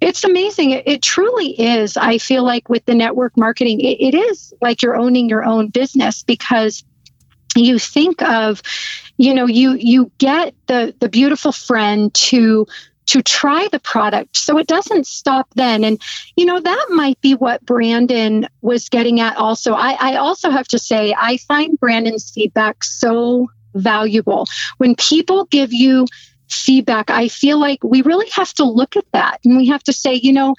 it's 0.00 0.24
amazing. 0.24 0.70
It, 0.70 0.86
it, 0.86 1.02
truly 1.02 1.50
is. 1.60 1.96
I 1.96 2.18
feel 2.18 2.44
like 2.44 2.68
with 2.68 2.84
the 2.84 2.94
network 2.94 3.36
marketing, 3.36 3.80
it, 3.80 4.00
it 4.00 4.14
is 4.14 4.52
like 4.60 4.82
you're 4.82 4.96
owning 4.96 5.28
your 5.28 5.44
own 5.44 5.68
business 5.68 6.22
because 6.22 6.84
you 7.56 7.78
think 7.78 8.22
of, 8.22 8.62
you 9.16 9.34
know, 9.34 9.46
you 9.46 9.72
you 9.74 10.10
get 10.18 10.54
the 10.66 10.94
the 11.00 11.08
beautiful 11.08 11.52
friend 11.52 12.12
to 12.14 12.66
to 13.06 13.22
try 13.22 13.66
the 13.72 13.80
product 13.80 14.36
so 14.36 14.58
it 14.58 14.66
doesn't 14.66 15.06
stop 15.06 15.48
then 15.54 15.82
and 15.82 16.00
you 16.36 16.44
know 16.44 16.60
that 16.60 16.86
might 16.90 17.18
be 17.22 17.34
what 17.34 17.64
brandon 17.64 18.46
was 18.60 18.90
getting 18.90 19.18
at 19.18 19.34
also 19.38 19.72
I, 19.72 19.96
I 19.98 20.16
also 20.16 20.50
have 20.50 20.68
to 20.68 20.78
say 20.78 21.14
i 21.16 21.38
find 21.38 21.80
brandon's 21.80 22.30
feedback 22.30 22.84
so 22.84 23.48
valuable 23.74 24.46
when 24.76 24.94
people 24.94 25.46
give 25.46 25.72
you 25.72 26.04
feedback, 26.50 27.10
I 27.10 27.28
feel 27.28 27.58
like 27.58 27.82
we 27.82 28.02
really 28.02 28.28
have 28.30 28.52
to 28.54 28.64
look 28.64 28.96
at 28.96 29.10
that 29.12 29.40
and 29.44 29.56
we 29.56 29.66
have 29.68 29.82
to 29.84 29.92
say, 29.92 30.14
you 30.14 30.32
know, 30.32 30.54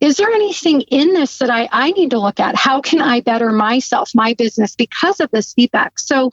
is 0.00 0.16
there 0.16 0.30
anything 0.30 0.80
in 0.82 1.12
this 1.12 1.38
that 1.38 1.50
I, 1.50 1.68
I 1.70 1.90
need 1.92 2.10
to 2.10 2.18
look 2.18 2.40
at? 2.40 2.56
How 2.56 2.80
can 2.80 3.02
I 3.02 3.20
better 3.20 3.52
myself, 3.52 4.10
my 4.14 4.34
business 4.34 4.74
because 4.74 5.20
of 5.20 5.30
this 5.30 5.52
feedback? 5.52 5.98
So 5.98 6.30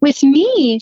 with 0.00 0.22
me, 0.22 0.80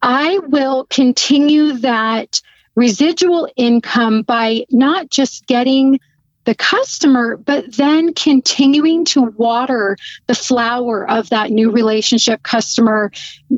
I 0.00 0.38
will 0.38 0.86
continue 0.86 1.74
that 1.74 2.40
residual 2.74 3.48
income 3.56 4.22
by 4.22 4.64
not 4.70 5.10
just 5.10 5.46
getting 5.46 6.00
the 6.44 6.54
customer, 6.54 7.36
but 7.36 7.76
then 7.76 8.14
continuing 8.14 9.04
to 9.04 9.22
water 9.22 9.98
the 10.26 10.34
flower 10.34 11.08
of 11.08 11.28
that 11.28 11.50
new 11.50 11.70
relationship, 11.70 12.42
customer, 12.42 13.12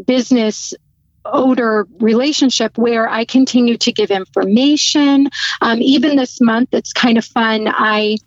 business 0.04 0.74
odor 1.24 1.86
relationship 1.98 2.76
where 2.78 3.08
I 3.08 3.24
continue 3.24 3.76
to 3.78 3.92
give 3.92 4.10
information. 4.10 5.28
Um, 5.60 5.80
even 5.80 6.16
this 6.16 6.40
month, 6.40 6.70
it's 6.72 6.92
kind 6.92 7.18
of 7.18 7.24
fun. 7.24 7.68
I 7.68 8.18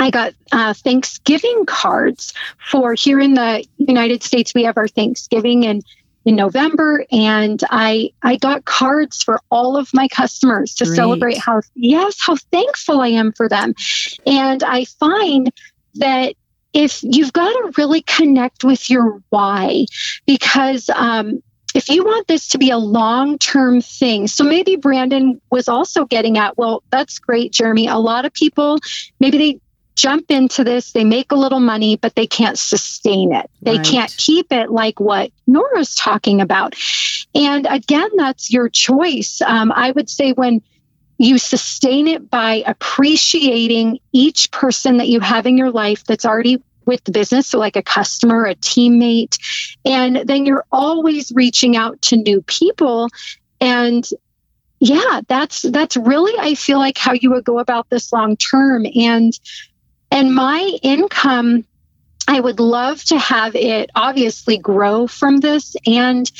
I 0.00 0.10
got 0.10 0.34
uh, 0.50 0.74
Thanksgiving 0.74 1.64
cards 1.66 2.34
for 2.70 2.94
here 2.94 3.20
in 3.20 3.34
the 3.34 3.64
United 3.76 4.22
States. 4.22 4.52
We 4.54 4.64
have 4.64 4.76
our 4.76 4.88
Thanksgiving 4.88 5.64
in 5.64 5.82
in 6.24 6.36
November, 6.36 7.04
and 7.10 7.60
I 7.70 8.10
I 8.22 8.36
got 8.36 8.64
cards 8.64 9.22
for 9.22 9.40
all 9.50 9.76
of 9.76 9.92
my 9.92 10.08
customers 10.08 10.74
to 10.76 10.84
Great. 10.84 10.96
celebrate 10.96 11.38
how 11.38 11.62
yes 11.74 12.16
how 12.20 12.36
thankful 12.36 13.00
I 13.00 13.08
am 13.08 13.32
for 13.32 13.48
them, 13.48 13.74
and 14.26 14.62
I 14.62 14.84
find 14.84 15.50
that 15.96 16.34
if 16.72 17.02
you've 17.02 17.32
got 17.32 17.50
to 17.50 17.72
really 17.76 18.02
connect 18.02 18.64
with 18.64 18.88
your 18.88 19.22
why 19.28 19.86
because 20.26 20.88
um, 20.90 21.42
if 21.82 21.94
you 21.94 22.04
want 22.04 22.28
this 22.28 22.48
to 22.48 22.58
be 22.58 22.70
a 22.70 22.78
long 22.78 23.38
term 23.38 23.80
thing, 23.80 24.28
so 24.28 24.44
maybe 24.44 24.76
Brandon 24.76 25.40
was 25.50 25.68
also 25.68 26.04
getting 26.04 26.38
at, 26.38 26.56
well, 26.56 26.82
that's 26.90 27.18
great, 27.18 27.52
Jeremy. 27.52 27.88
A 27.88 27.98
lot 27.98 28.24
of 28.24 28.32
people, 28.32 28.78
maybe 29.18 29.38
they 29.38 29.60
jump 29.94 30.30
into 30.30 30.64
this, 30.64 30.92
they 30.92 31.04
make 31.04 31.32
a 31.32 31.36
little 31.36 31.60
money, 31.60 31.96
but 31.96 32.14
they 32.14 32.26
can't 32.26 32.58
sustain 32.58 33.32
it. 33.32 33.50
They 33.60 33.76
right. 33.76 33.86
can't 33.86 34.14
keep 34.16 34.52
it 34.52 34.70
like 34.70 35.00
what 35.00 35.32
Nora's 35.46 35.94
talking 35.94 36.40
about. 36.40 36.74
And 37.34 37.66
again, 37.68 38.08
that's 38.16 38.52
your 38.52 38.68
choice. 38.68 39.40
Um, 39.42 39.72
I 39.74 39.90
would 39.90 40.08
say 40.08 40.32
when 40.32 40.62
you 41.18 41.38
sustain 41.38 42.08
it 42.08 42.30
by 42.30 42.62
appreciating 42.66 43.98
each 44.12 44.50
person 44.50 44.96
that 44.96 45.08
you 45.08 45.20
have 45.20 45.46
in 45.46 45.58
your 45.58 45.70
life 45.70 46.04
that's 46.04 46.24
already 46.24 46.62
with 46.86 47.02
the 47.04 47.12
business, 47.12 47.48
so 47.48 47.58
like 47.58 47.76
a 47.76 47.82
customer, 47.82 48.46
a 48.46 48.54
teammate, 48.56 49.36
and 49.84 50.16
then 50.16 50.46
you're 50.46 50.64
always 50.70 51.32
reaching 51.34 51.76
out 51.76 52.00
to 52.02 52.16
new 52.16 52.42
people. 52.42 53.08
And 53.60 54.08
yeah, 54.80 55.20
that's 55.28 55.62
that's 55.62 55.96
really 55.96 56.34
I 56.38 56.54
feel 56.54 56.78
like 56.78 56.98
how 56.98 57.12
you 57.12 57.30
would 57.30 57.44
go 57.44 57.58
about 57.58 57.88
this 57.90 58.12
long 58.12 58.36
term. 58.36 58.86
And 58.94 59.32
and 60.10 60.34
my 60.34 60.78
income 60.82 61.64
I 62.28 62.40
would 62.40 62.60
love 62.60 63.02
to 63.04 63.18
have 63.18 63.54
it 63.56 63.90
obviously 63.94 64.58
grow 64.58 65.06
from 65.06 65.38
this 65.38 65.74
and 65.86 66.30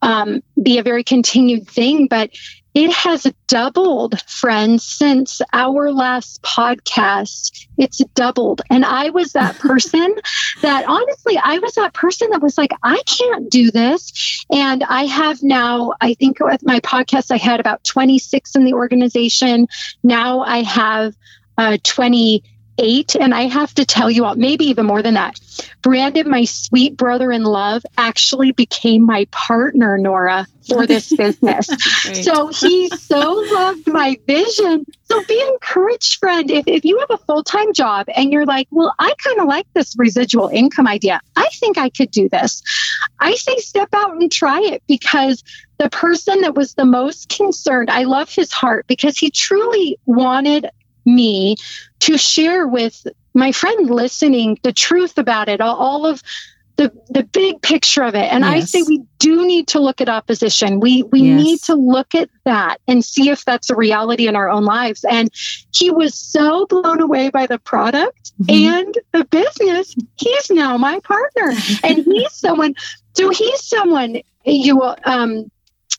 um, 0.00 0.42
be 0.60 0.78
a 0.78 0.82
very 0.82 1.04
continued 1.04 1.68
thing, 1.68 2.06
but 2.06 2.30
it 2.74 2.92
has 2.92 3.26
doubled, 3.46 4.20
friends, 4.22 4.84
since 4.84 5.40
our 5.52 5.92
last 5.92 6.42
podcast. 6.42 7.66
It's 7.76 7.98
doubled. 8.14 8.62
And 8.70 8.84
I 8.84 9.10
was 9.10 9.32
that 9.32 9.58
person 9.58 10.14
that 10.62 10.86
honestly, 10.88 11.38
I 11.38 11.58
was 11.58 11.74
that 11.74 11.92
person 11.92 12.30
that 12.30 12.42
was 12.42 12.56
like, 12.56 12.72
I 12.82 13.02
can't 13.06 13.50
do 13.50 13.70
this. 13.70 14.44
And 14.50 14.82
I 14.84 15.04
have 15.04 15.42
now, 15.42 15.92
I 16.00 16.14
think 16.14 16.38
with 16.40 16.64
my 16.64 16.80
podcast, 16.80 17.30
I 17.30 17.36
had 17.36 17.60
about 17.60 17.84
26 17.84 18.56
in 18.56 18.64
the 18.64 18.74
organization. 18.74 19.66
Now 20.02 20.40
I 20.40 20.62
have 20.62 21.14
uh, 21.58 21.76
28 21.82 22.44
eight. 22.78 23.14
And 23.16 23.34
I 23.34 23.42
have 23.42 23.74
to 23.74 23.84
tell 23.84 24.10
you 24.10 24.24
all, 24.24 24.34
maybe 24.34 24.66
even 24.66 24.86
more 24.86 25.02
than 25.02 25.14
that. 25.14 25.38
Brandon, 25.82 26.28
my 26.28 26.44
sweet 26.44 26.96
brother 26.96 27.32
in 27.32 27.44
love, 27.44 27.84
actually 27.98 28.52
became 28.52 29.04
my 29.04 29.26
partner, 29.30 29.98
Nora, 29.98 30.46
for 30.68 30.86
this 30.86 31.12
business. 31.16 31.66
so 32.24 32.48
he 32.48 32.88
so 32.88 33.42
loved 33.52 33.86
my 33.86 34.18
vision. 34.26 34.84
So 35.04 35.24
be 35.24 35.40
encouraged, 35.40 36.18
friend. 36.18 36.50
If, 36.50 36.64
if 36.66 36.84
you 36.84 36.98
have 37.00 37.10
a 37.10 37.18
full 37.24 37.42
time 37.42 37.72
job 37.72 38.06
and 38.14 38.32
you're 38.32 38.46
like, 38.46 38.68
well, 38.70 38.94
I 38.98 39.12
kind 39.22 39.40
of 39.40 39.46
like 39.46 39.66
this 39.74 39.94
residual 39.98 40.48
income 40.48 40.86
idea, 40.86 41.20
I 41.36 41.48
think 41.52 41.78
I 41.78 41.90
could 41.90 42.10
do 42.10 42.28
this. 42.28 42.62
I 43.18 43.34
say 43.34 43.56
step 43.56 43.88
out 43.92 44.12
and 44.12 44.30
try 44.30 44.60
it 44.60 44.82
because 44.86 45.42
the 45.78 45.90
person 45.90 46.42
that 46.42 46.54
was 46.54 46.74
the 46.74 46.84
most 46.84 47.28
concerned, 47.28 47.90
I 47.90 48.04
love 48.04 48.30
his 48.30 48.52
heart 48.52 48.86
because 48.86 49.18
he 49.18 49.30
truly 49.30 49.98
wanted 50.06 50.68
me 51.04 51.56
to 52.00 52.16
share 52.16 52.66
with 52.66 53.06
my 53.34 53.52
friend 53.52 53.90
listening 53.90 54.58
the 54.62 54.72
truth 54.72 55.18
about 55.18 55.48
it, 55.48 55.60
all 55.60 56.06
of 56.06 56.22
the 56.76 56.92
the 57.10 57.22
big 57.22 57.60
picture 57.62 58.02
of 58.02 58.14
it. 58.14 58.32
And 58.32 58.44
yes. 58.44 58.52
I 58.52 58.60
say 58.60 58.82
we 58.82 59.02
do 59.18 59.46
need 59.46 59.68
to 59.68 59.80
look 59.80 60.00
at 60.00 60.08
opposition. 60.08 60.80
We 60.80 61.02
we 61.04 61.20
yes. 61.20 61.42
need 61.42 61.58
to 61.62 61.74
look 61.74 62.14
at 62.14 62.30
that 62.44 62.80
and 62.88 63.04
see 63.04 63.28
if 63.28 63.44
that's 63.44 63.70
a 63.70 63.76
reality 63.76 64.26
in 64.26 64.36
our 64.36 64.48
own 64.48 64.64
lives. 64.64 65.04
And 65.08 65.30
he 65.74 65.90
was 65.90 66.14
so 66.14 66.66
blown 66.66 67.00
away 67.00 67.30
by 67.30 67.46
the 67.46 67.58
product 67.58 68.32
mm-hmm. 68.42 68.74
and 68.74 68.98
the 69.12 69.24
business. 69.26 69.94
He's 70.16 70.50
now 70.50 70.76
my 70.76 71.00
partner, 71.00 71.52
and 71.82 71.98
he's 72.04 72.32
someone. 72.32 72.74
So 73.14 73.30
he's 73.30 73.62
someone 73.62 74.22
you 74.44 74.76
will 74.76 74.96
um 75.04 75.50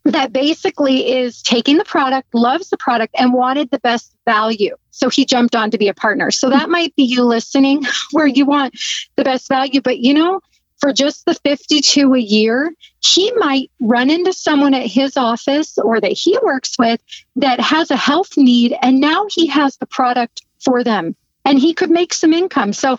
that 0.05 0.33
basically 0.33 1.11
is 1.11 1.41
taking 1.41 1.77
the 1.77 1.85
product, 1.85 2.33
loves 2.33 2.69
the 2.69 2.77
product, 2.77 3.15
and 3.17 3.33
wanted 3.33 3.71
the 3.71 3.79
best 3.79 4.13
value. 4.25 4.75
So 4.91 5.09
he 5.09 5.25
jumped 5.25 5.55
on 5.55 5.71
to 5.71 5.77
be 5.77 5.87
a 5.87 5.93
partner. 5.93 6.29
So 6.31 6.49
that 6.49 6.69
might 6.69 6.95
be 6.95 7.03
you 7.03 7.23
listening 7.23 7.83
where 8.11 8.27
you 8.27 8.45
want 8.45 8.77
the 9.15 9.23
best 9.23 9.47
value. 9.47 9.81
But 9.81 9.99
you 9.99 10.13
know, 10.13 10.41
for 10.77 10.91
just 10.91 11.25
the 11.25 11.33
52 11.33 12.13
a 12.13 12.19
year, 12.19 12.73
he 12.99 13.31
might 13.37 13.71
run 13.79 14.09
into 14.09 14.33
someone 14.33 14.73
at 14.73 14.85
his 14.85 15.15
office 15.15 15.77
or 15.77 16.01
that 16.01 16.11
he 16.11 16.37
works 16.43 16.75
with 16.77 17.01
that 17.37 17.61
has 17.61 17.89
a 17.89 17.95
health 17.95 18.35
need. 18.35 18.75
And 18.81 18.99
now 18.99 19.27
he 19.29 19.47
has 19.47 19.77
the 19.77 19.85
product 19.85 20.41
for 20.59 20.83
them 20.83 21.15
and 21.45 21.57
he 21.57 21.73
could 21.73 21.89
make 21.89 22.13
some 22.13 22.33
income. 22.33 22.73
So 22.73 22.97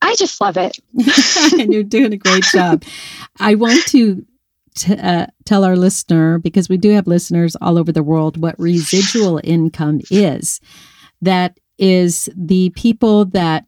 I 0.00 0.14
just 0.14 0.40
love 0.40 0.56
it. 0.56 0.78
and 1.60 1.72
you're 1.72 1.82
doing 1.82 2.12
a 2.12 2.16
great 2.16 2.44
job. 2.44 2.84
I 3.38 3.56
want 3.56 3.84
to 3.88 4.24
t- 4.80 4.96
uh, 4.96 5.26
tell 5.44 5.64
our 5.64 5.76
listener, 5.76 6.38
because 6.38 6.68
we 6.68 6.76
do 6.76 6.90
have 6.90 7.06
listeners 7.06 7.56
all 7.60 7.78
over 7.78 7.92
the 7.92 8.02
world, 8.02 8.36
what 8.36 8.58
residual 8.58 9.40
income 9.44 10.00
is. 10.10 10.60
That 11.22 11.60
is 11.78 12.28
the 12.36 12.70
people 12.70 13.26
that 13.26 13.66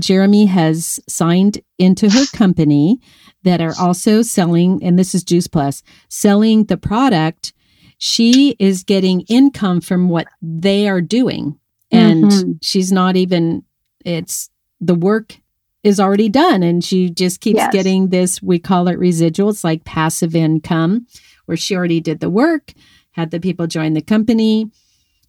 Jeremy 0.00 0.46
has 0.46 1.00
signed 1.08 1.60
into 1.78 2.08
her 2.08 2.26
company 2.34 3.00
that 3.42 3.60
are 3.60 3.74
also 3.78 4.22
selling, 4.22 4.82
and 4.84 4.98
this 4.98 5.14
is 5.14 5.24
Juice 5.24 5.46
Plus, 5.46 5.82
selling 6.08 6.64
the 6.64 6.76
product. 6.76 7.52
She 7.98 8.56
is 8.58 8.84
getting 8.84 9.22
income 9.22 9.80
from 9.80 10.08
what 10.08 10.26
they 10.40 10.88
are 10.88 11.02
doing. 11.02 11.58
And 11.90 12.24
mm-hmm. 12.24 12.52
she's 12.62 12.92
not 12.92 13.16
even, 13.16 13.64
it's 14.04 14.48
the 14.80 14.94
work 14.94 15.39
is 15.82 15.98
already 16.00 16.28
done. 16.28 16.62
And 16.62 16.84
she 16.84 17.10
just 17.10 17.40
keeps 17.40 17.56
yes. 17.56 17.72
getting 17.72 18.08
this 18.08 18.42
we 18.42 18.58
call 18.58 18.88
it 18.88 18.98
residual 18.98 19.50
it's 19.50 19.64
like 19.64 19.84
passive 19.84 20.34
income 20.34 21.06
where 21.46 21.56
she 21.56 21.74
already 21.74 22.00
did 22.00 22.20
the 22.20 22.30
work 22.30 22.72
had 23.12 23.30
the 23.30 23.40
people 23.40 23.66
join 23.66 23.94
the 23.94 24.02
company. 24.02 24.70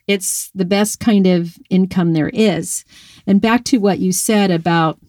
It's 0.07 0.51
the 0.53 0.65
best 0.65 0.99
kind 0.99 1.25
of 1.25 1.57
income 1.69 2.13
there 2.13 2.29
is. 2.29 2.85
And 3.25 3.41
back 3.41 3.63
to 3.65 3.77
what 3.77 3.99
you 3.99 4.11
said 4.11 4.51
about 4.51 4.99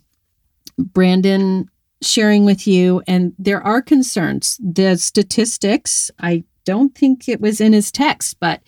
brandon 0.79 1.69
sharing 2.01 2.45
with 2.45 2.67
you 2.67 3.03
and 3.07 3.35
there 3.39 3.63
are 3.63 3.83
concerns. 3.83 4.59
The 4.63 4.97
statistics 4.97 6.11
i 6.19 6.45
don't 6.65 6.95
think 6.95 7.29
it 7.29 7.41
was 7.41 7.61
in 7.61 7.73
his 7.73 7.91
text 7.91 8.39
but 8.39 8.63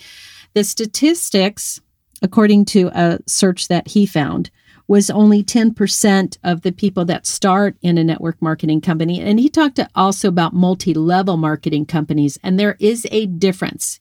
the 0.54 0.64
statistics 0.64 1.80
according 2.22 2.64
to 2.64 2.90
a 2.92 3.18
search 3.26 3.68
that 3.68 3.88
he 3.88 4.04
found 4.06 4.50
was 4.86 5.08
only 5.08 5.42
10% 5.42 6.36
of 6.44 6.62
the 6.62 6.72
people 6.72 7.04
that 7.06 7.26
start 7.26 7.76
in 7.80 7.96
a 7.96 8.04
network 8.04 8.40
marketing 8.42 8.80
company. 8.80 9.20
And 9.20 9.40
he 9.40 9.48
talked 9.48 9.80
also 9.94 10.28
about 10.28 10.52
multi 10.52 10.92
level 10.92 11.36
marketing 11.36 11.86
companies, 11.86 12.38
and 12.42 12.58
there 12.58 12.76
is 12.78 13.06
a 13.10 13.26
difference. 13.26 13.98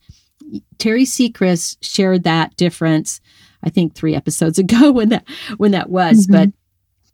Terry 0.77 1.05
Sechrist 1.05 1.77
shared 1.81 2.23
that 2.23 2.55
difference, 2.57 3.21
I 3.63 3.69
think 3.69 3.93
three 3.93 4.13
episodes 4.13 4.59
ago 4.59 4.91
when 4.91 5.09
that 5.09 5.25
when 5.57 5.71
that 5.71 5.89
was. 5.89 6.27
Mm-hmm. 6.27 6.33
But 6.33 6.49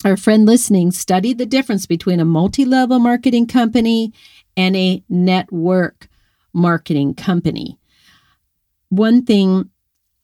our 0.05 0.17
friend 0.17 0.45
listening 0.45 0.91
studied 0.91 1.37
the 1.37 1.45
difference 1.45 1.85
between 1.85 2.19
a 2.19 2.25
multi-level 2.25 2.99
marketing 2.99 3.47
company 3.47 4.13
and 4.55 4.75
a 4.75 5.03
network 5.09 6.07
marketing 6.53 7.13
company. 7.13 7.77
One 8.89 9.25
thing, 9.25 9.69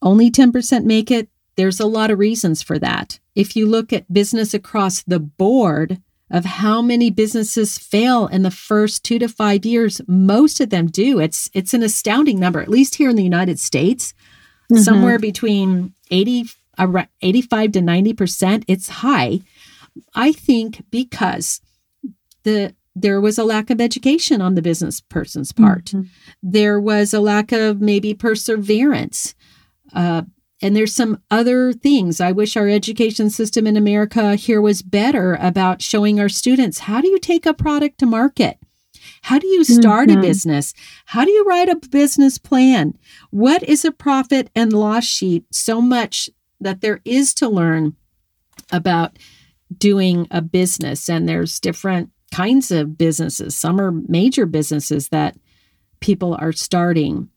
only 0.01 0.31
10% 0.31 0.86
make 0.86 1.12
it. 1.12 1.29
There's 1.56 1.80
a 1.80 1.86
lot 1.86 2.12
of 2.12 2.20
reasons 2.20 2.62
for 2.62 2.78
that. 2.80 3.20
If 3.34 3.56
you 3.56 3.65
look 3.65 3.94
at 3.94 4.12
business 4.12 4.54
across 4.54 5.04
the 5.04 5.20
board 5.20 6.02
of 6.32 6.46
how 6.46 6.82
many 6.82 7.10
businesses 7.10 7.78
fail 7.78 8.28
in 8.28 8.41
the 8.41 8.52
first 8.52 9.04
2 9.04 9.20
to 9.20 9.28
5 9.28 9.65
years 9.65 10.02
most 10.08 10.60
of 10.60 10.70
them 10.70 10.88
do. 10.88 11.20
It's 11.20 11.50
it's 11.54 11.74
an 11.74 11.84
astounding 11.84 12.39
number 12.39 12.60
at 12.60 12.70
least 12.70 12.96
here 12.96 13.10
in 13.10 13.15
the 13.15 13.24
United 13.24 13.60
States. 13.60 14.13
Mm-hmm. 14.72 14.82
somewhere 14.82 15.20
between 15.20 15.94
80 16.10 16.46
85 17.22 17.72
to 17.74 17.80
90% 17.80 18.63
it's 18.68 18.89
high. 18.89 19.41
I 20.15 20.32
think 20.32 20.84
because 20.89 21.62
the 22.44 22.74
there 22.96 23.22
was 23.22 23.38
a 23.38 23.44
lack 23.44 23.70
of 23.70 23.80
education 23.80 24.41
on 24.41 24.56
the 24.56 24.63
business 24.63 25.02
person's 25.02 25.52
part. 25.52 25.86
Mm-hmm. 25.86 26.08
there 26.41 26.80
was 26.80 27.13
a 27.13 27.20
lack 27.20 27.52
of 27.52 27.80
maybe 27.80 28.15
perseverance 28.15 29.36
uh, 29.94 30.24
and 30.62 30.76
there's 30.76 30.96
some 30.96 31.22
other 31.30 31.74
things. 31.74 32.22
I 32.22 32.32
wish 32.32 32.56
our 32.56 32.70
education 32.70 33.30
system 33.30 33.68
in 33.68 33.76
America 33.76 34.36
here 34.36 34.62
was 34.62 34.82
better 34.82 35.38
about 35.41 35.82
showing 35.82 36.20
our 36.20 36.30
students 36.30 36.80
how 36.80 37.02
do 37.02 37.10
you 37.10 37.20
take 37.20 37.46
a 37.46 37.54
product 37.54 38.00
to 38.00 38.06
market? 38.06 38.58
How 39.24 39.39
do 39.39 39.48
you 39.48 39.63
start 39.63 40.10
mm-hmm. 40.10 40.20
a 40.20 40.22
business? 40.22 40.74
How 41.06 41.26
do 41.26 41.32
you 41.32 41.44
write 41.44 41.70
a 41.70 41.76
business 41.76 42.38
plan? 42.38 42.98
What 43.32 43.63
is 43.63 43.84
a 43.84 43.91
profit 43.91 44.50
and 44.56 44.72
loss 44.72 45.04
sheet? 45.04 45.46
So 45.52 45.82
much 45.82 46.30
that 46.60 46.82
there 46.82 47.02
is 47.06 47.34
to 47.36 47.50
learn 47.50 47.96
about 48.72 49.18
doing 49.78 50.28
a 50.32 50.41
business. 50.41 51.10
And 51.10 51.28
there's 51.28 51.60
different 51.60 52.12
kinds 52.32 52.72
of 52.72 52.98
businesses. 52.98 53.56
Some 53.56 53.80
are 53.80 53.91
major 53.91 54.46
businesses 54.46 55.10
that 55.10 55.38
people 56.00 56.36
are 56.39 56.52
starting 56.52 57.30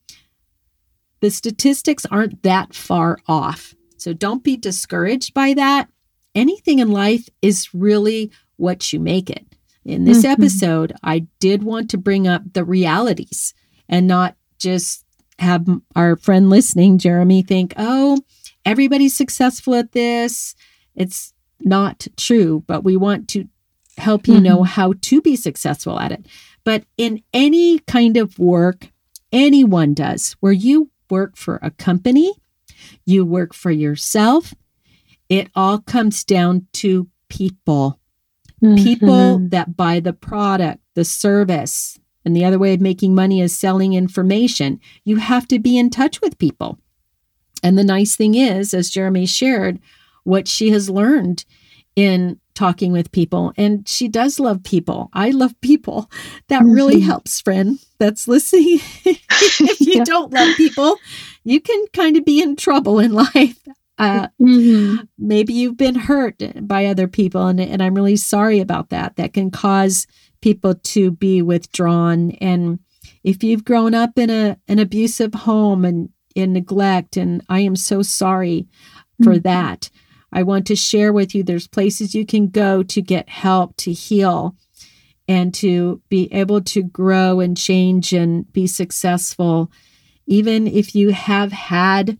the 1.20 1.31
statistics 1.31 2.07
aren't 2.07 2.42
that 2.42 2.74
far 2.74 3.18
off. 3.26 3.74
So 3.96 4.12
don't 4.12 4.44
be 4.44 4.57
discouraged 4.57 5.35
by 5.35 5.54
that. 5.54 5.88
Anything 6.35 6.78
in 6.78 6.92
life 6.92 7.28
is 7.42 7.68
really 7.74 8.31
what 8.57 8.92
you 8.92 9.00
make 9.00 9.31
it. 9.31 9.44
In 9.85 10.04
this 10.04 10.18
mm-hmm. 10.18 10.42
episode, 10.42 10.92
I 11.02 11.26
did 11.40 11.62
want 11.62 11.90
to 11.90 11.98
bring 11.98 12.28
up 12.28 12.42
the 12.52 12.64
realities 12.64 13.54
and 13.88 14.07
not 14.07 14.37
just 14.59 15.04
have 15.38 15.66
our 15.96 16.16
friend 16.16 16.50
listening, 16.50 16.98
Jeremy, 16.98 17.42
think, 17.42 17.72
oh, 17.76 18.20
everybody's 18.64 19.16
successful 19.16 19.74
at 19.74 19.92
this. 19.92 20.54
It's 20.94 21.33
not 21.61 22.07
true, 22.16 22.64
but 22.66 22.85
we 22.85 22.96
want 22.96 23.28
to 23.31 23.48
help 23.96 24.28
you 24.28 24.35
mm-hmm. 24.35 24.44
know 24.44 24.62
how 24.62 24.94
to 25.00 25.20
be 25.20 25.37
successful 25.37 25.98
at 25.98 26.12
it. 26.12 26.26
But 26.64 26.85
in 26.96 27.22
any 27.33 27.78
kind 27.81 28.16
of 28.16 28.38
work, 28.38 28.90
anyone 29.33 29.94
does, 29.94 30.37
where 30.40 30.52
you 30.52 30.90
work 31.10 31.36
for 31.36 31.58
a 31.62 31.70
company, 31.70 32.32
you 33.04 33.24
work 33.24 33.54
for 33.54 33.70
yourself. 33.70 34.54
It 35.28 35.50
all 35.54 35.78
comes 35.78 36.24
down 36.24 36.66
to 36.74 37.08
people. 37.28 38.00
Mm-hmm. 38.62 38.82
People 38.82 39.38
that 39.50 39.76
buy 39.76 40.00
the 40.00 40.12
product, 40.12 40.80
the 40.94 41.04
service. 41.04 41.98
And 42.24 42.34
the 42.34 42.44
other 42.44 42.58
way 42.58 42.74
of 42.74 42.80
making 42.80 43.14
money 43.14 43.40
is 43.40 43.56
selling 43.56 43.94
information. 43.94 44.80
You 45.04 45.16
have 45.16 45.46
to 45.48 45.58
be 45.58 45.78
in 45.78 45.90
touch 45.90 46.20
with 46.20 46.38
people. 46.38 46.78
And 47.62 47.78
the 47.78 47.84
nice 47.84 48.16
thing 48.16 48.34
is, 48.34 48.74
as 48.74 48.90
Jeremy 48.90 49.26
shared, 49.26 49.78
what 50.24 50.46
she 50.48 50.70
has 50.70 50.90
learned 50.90 51.44
in 51.96 52.38
talking 52.58 52.90
with 52.90 53.12
people. 53.12 53.52
And 53.56 53.88
she 53.88 54.08
does 54.08 54.40
love 54.40 54.64
people. 54.64 55.10
I 55.12 55.30
love 55.30 55.58
people. 55.60 56.11
That 56.48 56.62
mm-hmm. 56.62 56.72
really 56.72 57.00
helps, 57.00 57.40
friend 57.40 57.78
that's 57.98 58.26
listening. 58.26 58.80
if 59.04 59.80
you 59.80 59.94
yeah. 59.94 60.04
don't 60.04 60.32
love 60.32 60.56
people, 60.56 60.96
you 61.44 61.61
can 61.61 61.86
kind 61.92 62.16
of 62.16 62.24
be 62.24 62.42
in 62.42 62.56
trouble 62.56 62.98
in 62.98 63.12
life. 63.34 63.61
Uh, 63.96 64.28
mm-hmm. 64.40 65.04
Maybe 65.18 65.52
you've 65.52 65.76
been 65.76 65.94
hurt 65.94 66.42
by 66.66 66.86
other 66.86 67.09
people, 67.09 67.46
and, 67.46 67.61
and 67.61 67.82
I'm 67.82 67.94
really 67.94 68.16
sorry 68.16 68.61
about 68.61 68.90
that. 68.90 69.16
That 69.16 69.32
can 69.32 69.50
cause 69.50 70.06
people 70.40 70.74
to 70.74 71.12
be 71.12 71.42
withdrawn. 71.42 72.32
And 72.40 72.80
if 73.24 73.42
you've 73.42 73.64
grown 73.64 73.94
up 73.94 74.18
in 74.18 74.30
a 74.30 74.56
an 74.68 74.78
abusive 74.78 75.34
home 75.34 75.84
and 75.84 76.11
in 76.34 76.52
neglect, 76.52 77.16
and 77.16 77.42
I 77.48 77.61
am 77.61 77.76
so 77.76 78.02
sorry 78.02 78.66
for 79.22 79.34
mm-hmm. 79.34 79.42
that. 79.42 79.90
I 80.33 80.43
want 80.43 80.66
to 80.66 80.76
share 80.76 81.12
with 81.12 81.35
you 81.35 81.43
there's 81.43 81.66
places 81.66 82.14
you 82.14 82.26
can 82.26 82.49
go 82.49 82.83
to 82.83 83.03
get 83.03 83.29
help 83.29 83.76
to 83.79 83.93
heal 83.93 84.57
and 85.26 85.53
to 85.55 86.01
be 86.09 86.33
able 86.33 86.62
to 86.62 86.83
grow 86.83 87.41
and 87.41 87.57
change 87.57 88.12
and 88.12 88.51
be 88.53 88.66
successful, 88.66 89.70
even 90.26 90.66
if 90.66 90.95
you 90.95 91.11
have 91.11 91.53
had 91.53 92.18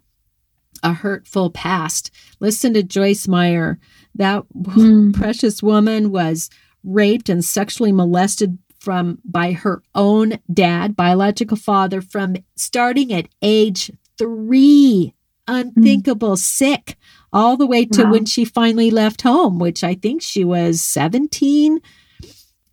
a 0.83 0.93
hurtful 0.93 1.51
past. 1.51 2.11
Listen 2.41 2.75
to 2.75 2.83
Joyce 2.83 3.27
Meyer. 3.27 3.79
That 4.15 4.45
mm. 4.55 5.15
precious 5.15 5.63
woman 5.63 6.11
was 6.11 6.51
raped 6.85 7.29
and 7.29 7.45
sexually 7.45 7.93
molested 7.93 8.59
from 8.79 9.19
by 9.25 9.53
her 9.53 9.83
own 9.95 10.39
dad, 10.53 10.95
biological 10.95 11.57
father, 11.57 12.01
from 12.01 12.37
starting 12.57 13.13
at 13.13 13.29
age 13.43 13.91
three. 14.17 15.15
Unthinkable, 15.51 16.35
mm. 16.35 16.39
sick, 16.39 16.97
all 17.33 17.57
the 17.57 17.67
way 17.67 17.85
to 17.85 18.05
wow. 18.05 18.13
when 18.13 18.25
she 18.25 18.45
finally 18.45 18.91
left 18.91 19.23
home, 19.23 19.59
which 19.59 19.85
I 19.85 19.95
think 19.95 20.23
she 20.23 20.45
was 20.45 20.81
17 20.81 21.81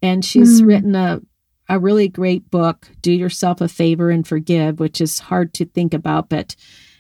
and 0.02 0.24
she's 0.24 0.62
mm. 0.62 0.68
written 0.68 0.96
a 0.96 1.22
a 1.68 1.80
really 1.80 2.08
great 2.08 2.52
book, 2.52 2.90
Do 3.02 3.12
Yourself 3.12 3.60
a 3.60 3.68
Favor 3.68 4.12
and 4.12 4.28
Forgive, 4.28 4.80
which 4.80 5.02
is 5.02 5.18
hard 5.18 5.54
to 5.56 5.66
think 5.66 5.94
about, 5.94 6.30
but 6.30 6.56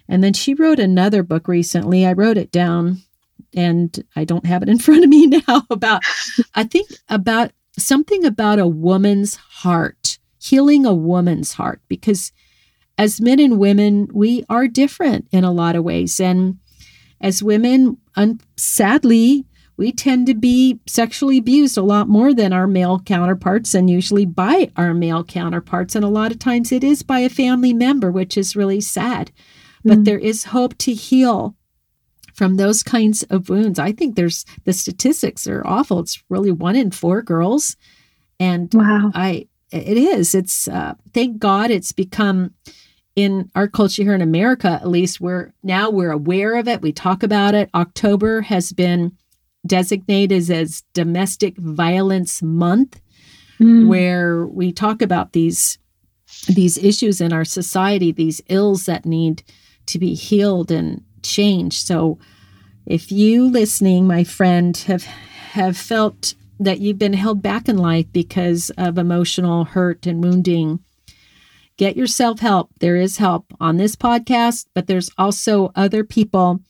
and 0.07 0.23
then 0.23 0.33
she 0.33 0.53
wrote 0.53 0.79
another 0.79 1.23
book 1.23 1.47
recently. 1.47 2.05
I 2.05 2.13
wrote 2.13 2.37
it 2.37 2.51
down 2.51 3.01
and 3.55 4.03
I 4.15 4.23
don't 4.23 4.45
have 4.45 4.61
it 4.63 4.69
in 4.69 4.79
front 4.79 5.03
of 5.03 5.09
me 5.09 5.27
now 5.27 5.63
about 5.69 6.03
I 6.53 6.63
think 6.63 6.89
about 7.09 7.51
something 7.77 8.25
about 8.25 8.59
a 8.59 8.67
woman's 8.67 9.35
heart, 9.35 10.17
healing 10.41 10.85
a 10.85 10.93
woman's 10.93 11.53
heart 11.53 11.81
because 11.87 12.31
as 12.97 13.19
men 13.19 13.39
and 13.39 13.59
women, 13.59 14.07
we 14.13 14.45
are 14.49 14.67
different 14.67 15.27
in 15.31 15.43
a 15.43 15.51
lot 15.51 15.75
of 15.75 15.83
ways 15.83 16.19
and 16.19 16.57
as 17.21 17.43
women, 17.43 17.97
un- 18.15 18.41
sadly, 18.57 19.45
we 19.77 19.91
tend 19.91 20.27
to 20.27 20.33
be 20.33 20.79
sexually 20.87 21.37
abused 21.37 21.77
a 21.77 21.81
lot 21.81 22.07
more 22.07 22.33
than 22.33 22.53
our 22.53 22.67
male 22.67 22.99
counterparts 22.99 23.73
and 23.73 23.89
usually 23.89 24.25
by 24.25 24.71
our 24.77 24.93
male 24.93 25.23
counterparts. 25.23 25.95
And 25.95 26.05
a 26.05 26.09
lot 26.09 26.31
of 26.31 26.39
times 26.39 26.71
it 26.71 26.83
is 26.83 27.03
by 27.03 27.19
a 27.19 27.29
family 27.29 27.73
member, 27.73 28.11
which 28.11 28.37
is 28.37 28.55
really 28.55 28.79
sad. 28.79 29.31
Mm-hmm. 29.79 29.89
But 29.89 30.05
there 30.05 30.19
is 30.19 30.45
hope 30.45 30.77
to 30.79 30.93
heal 30.93 31.55
from 32.33 32.55
those 32.55 32.83
kinds 32.83 33.23
of 33.23 33.49
wounds. 33.49 33.79
I 33.79 33.91
think 33.91 34.15
there's 34.15 34.45
the 34.63 34.73
statistics 34.73 35.47
are 35.47 35.65
awful. 35.65 35.99
It's 35.99 36.23
really 36.29 36.51
one 36.51 36.75
in 36.75 36.91
four 36.91 37.21
girls. 37.21 37.75
And 38.39 38.69
wow. 38.73 39.11
I, 39.13 39.47
it 39.71 39.97
is. 39.97 40.35
It's, 40.35 40.67
uh, 40.67 40.93
thank 41.13 41.39
God 41.39 41.71
it's 41.71 41.91
become 41.91 42.53
in 43.15 43.49
our 43.55 43.67
culture 43.67 44.03
here 44.03 44.13
in 44.13 44.21
America, 44.21 44.67
at 44.69 44.87
least, 44.87 45.21
we're 45.21 45.53
now 45.63 45.89
we're 45.89 46.11
aware 46.11 46.57
of 46.57 46.67
it. 46.67 46.81
We 46.81 46.91
talk 46.91 47.23
about 47.23 47.55
it. 47.55 47.69
October 47.73 48.41
has 48.41 48.73
been 48.73 49.17
designated 49.65 50.49
as 50.49 50.83
Domestic 50.93 51.57
Violence 51.57 52.41
Month, 52.41 53.01
mm. 53.59 53.87
where 53.87 54.45
we 54.45 54.71
talk 54.71 55.01
about 55.01 55.31
these 55.31 55.77
these 56.47 56.77
issues 56.77 57.21
in 57.21 57.31
our 57.31 57.45
society, 57.45 58.11
these 58.11 58.41
ills 58.47 58.85
that 58.85 59.05
need 59.05 59.43
to 59.87 59.99
be 59.99 60.13
healed 60.13 60.71
and 60.71 61.03
changed. 61.23 61.87
So, 61.87 62.19
if 62.85 63.11
you 63.11 63.49
listening, 63.49 64.07
my 64.07 64.23
friend, 64.23 64.75
have 64.87 65.03
have 65.03 65.77
felt 65.77 66.35
that 66.59 66.79
you've 66.79 66.99
been 66.99 67.13
held 67.13 67.41
back 67.41 67.67
in 67.67 67.77
life 67.77 68.05
because 68.11 68.71
of 68.77 68.97
emotional 68.97 69.65
hurt 69.65 70.05
and 70.05 70.23
wounding, 70.23 70.79
get 71.77 71.97
yourself 71.97 72.39
help. 72.39 72.69
There 72.79 72.95
is 72.95 73.17
help 73.17 73.45
on 73.59 73.77
this 73.77 73.95
podcast, 73.95 74.67
but 74.73 74.87
there's 74.87 75.09
also 75.17 75.71
other 75.75 76.03
people 76.03 76.61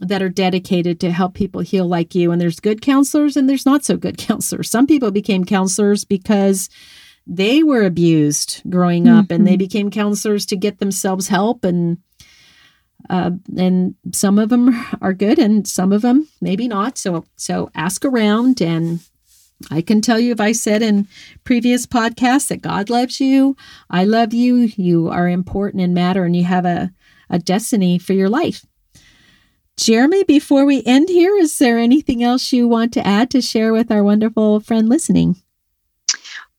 that 0.00 0.22
are 0.22 0.28
dedicated 0.28 0.98
to 1.00 1.12
help 1.12 1.34
people 1.34 1.60
heal 1.60 1.86
like 1.86 2.14
you. 2.14 2.32
And 2.32 2.40
there's 2.40 2.60
good 2.60 2.82
counselors 2.82 3.36
and 3.36 3.48
there's 3.48 3.66
not 3.66 3.84
so 3.84 3.96
good 3.96 4.18
counselors. 4.18 4.70
Some 4.70 4.86
people 4.86 5.10
became 5.10 5.44
counselors 5.44 6.04
because 6.04 6.68
they 7.26 7.62
were 7.62 7.84
abused 7.84 8.62
growing 8.68 9.08
up 9.08 9.26
mm-hmm. 9.26 9.34
and 9.34 9.46
they 9.46 9.52
mm-hmm. 9.52 9.58
became 9.58 9.90
counselors 9.90 10.44
to 10.46 10.56
get 10.56 10.78
themselves 10.78 11.28
help 11.28 11.64
and 11.64 11.98
uh, 13.10 13.32
and 13.58 13.94
some 14.12 14.38
of 14.38 14.48
them 14.48 14.74
are 15.02 15.12
good 15.12 15.38
and 15.38 15.68
some 15.68 15.92
of 15.92 16.00
them 16.02 16.26
maybe 16.40 16.66
not 16.66 16.96
so 16.96 17.24
so 17.36 17.70
ask 17.74 18.04
around 18.04 18.62
and 18.62 19.00
I 19.70 19.80
can 19.80 20.00
tell 20.00 20.18
you 20.18 20.32
if 20.32 20.40
I 20.40 20.52
said 20.52 20.82
in 20.82 21.08
previous 21.44 21.86
podcasts 21.86 22.48
that 22.48 22.62
God 22.62 22.90
loves 22.90 23.20
you, 23.20 23.56
I 23.88 24.04
love 24.04 24.34
you, 24.34 24.70
you 24.76 25.08
are 25.08 25.28
important 25.28 25.82
and 25.82 25.94
matter 25.94 26.24
and 26.24 26.36
you 26.36 26.44
have 26.44 26.64
a, 26.64 26.90
a 27.30 27.38
destiny 27.38 27.98
for 27.98 28.12
your 28.12 28.28
life. 28.28 28.66
Jeremy, 29.76 30.22
before 30.24 30.64
we 30.64 30.82
end 30.84 31.08
here, 31.08 31.36
is 31.36 31.58
there 31.58 31.78
anything 31.78 32.22
else 32.22 32.52
you 32.52 32.68
want 32.68 32.92
to 32.92 33.06
add 33.06 33.30
to 33.30 33.40
share 33.40 33.72
with 33.72 33.90
our 33.90 34.04
wonderful 34.04 34.60
friend 34.60 34.88
listening? 34.88 35.36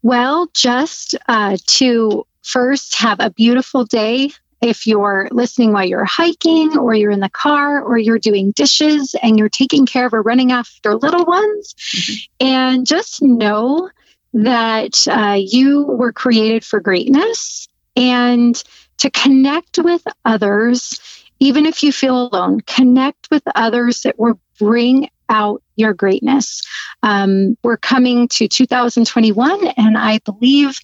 Well, 0.02 0.50
just 0.54 1.16
uh, 1.28 1.58
to 1.66 2.28
first 2.43 2.96
have 2.96 3.20
a 3.20 3.30
beautiful 3.30 3.86
day. 3.86 4.32
If 4.62 4.88
you're 4.88 5.28
listening 5.32 5.74
while 5.74 5.86
you're 5.86 6.06
hiking, 6.06 6.78
or 6.78 6.93
you're 6.93 7.12
in 7.12 7.20
the 7.20 7.30
car, 7.30 7.82
or 7.82 7.97
you're 7.97 8.20
doing 8.20 8.51
dishes 8.51 9.16
and 9.22 9.38
you're 9.38 9.49
taking 9.49 9.86
care 9.86 10.08
of 10.08 10.14
or 10.14 10.22
running 10.22 10.51
after 10.51 10.95
little 10.95 11.26
ones, 11.26 11.74
mm-hmm. 11.74 12.45
and 12.45 12.88
just 12.88 13.22
know 13.22 13.89
that 14.34 15.08
uh, 15.08 15.38
you 15.39 15.84
were 15.84 16.12
created 16.12 16.66
for 16.66 16.80
greatness 16.80 17.68
and 17.95 18.62
to 18.97 19.10
connect 19.10 19.78
with 19.78 20.03
others 20.24 20.99
even 21.39 21.66
if 21.66 21.84
you 21.84 21.91
feel 21.91 22.28
alone, 22.28 22.62
connect 22.62 23.30
with 23.30 23.43
others 23.56 24.01
that 24.01 24.18
will 24.18 24.39
bring 24.58 25.10
out 25.30 25.62
your 25.76 25.93
greatness. 25.93 26.62
Um, 27.03 27.58
we're 27.64 27.78
coming 27.78 28.28
to 28.30 28.47
2021, 28.47 29.68
and 29.78 29.97
I 29.97 30.20
believe 30.20 30.78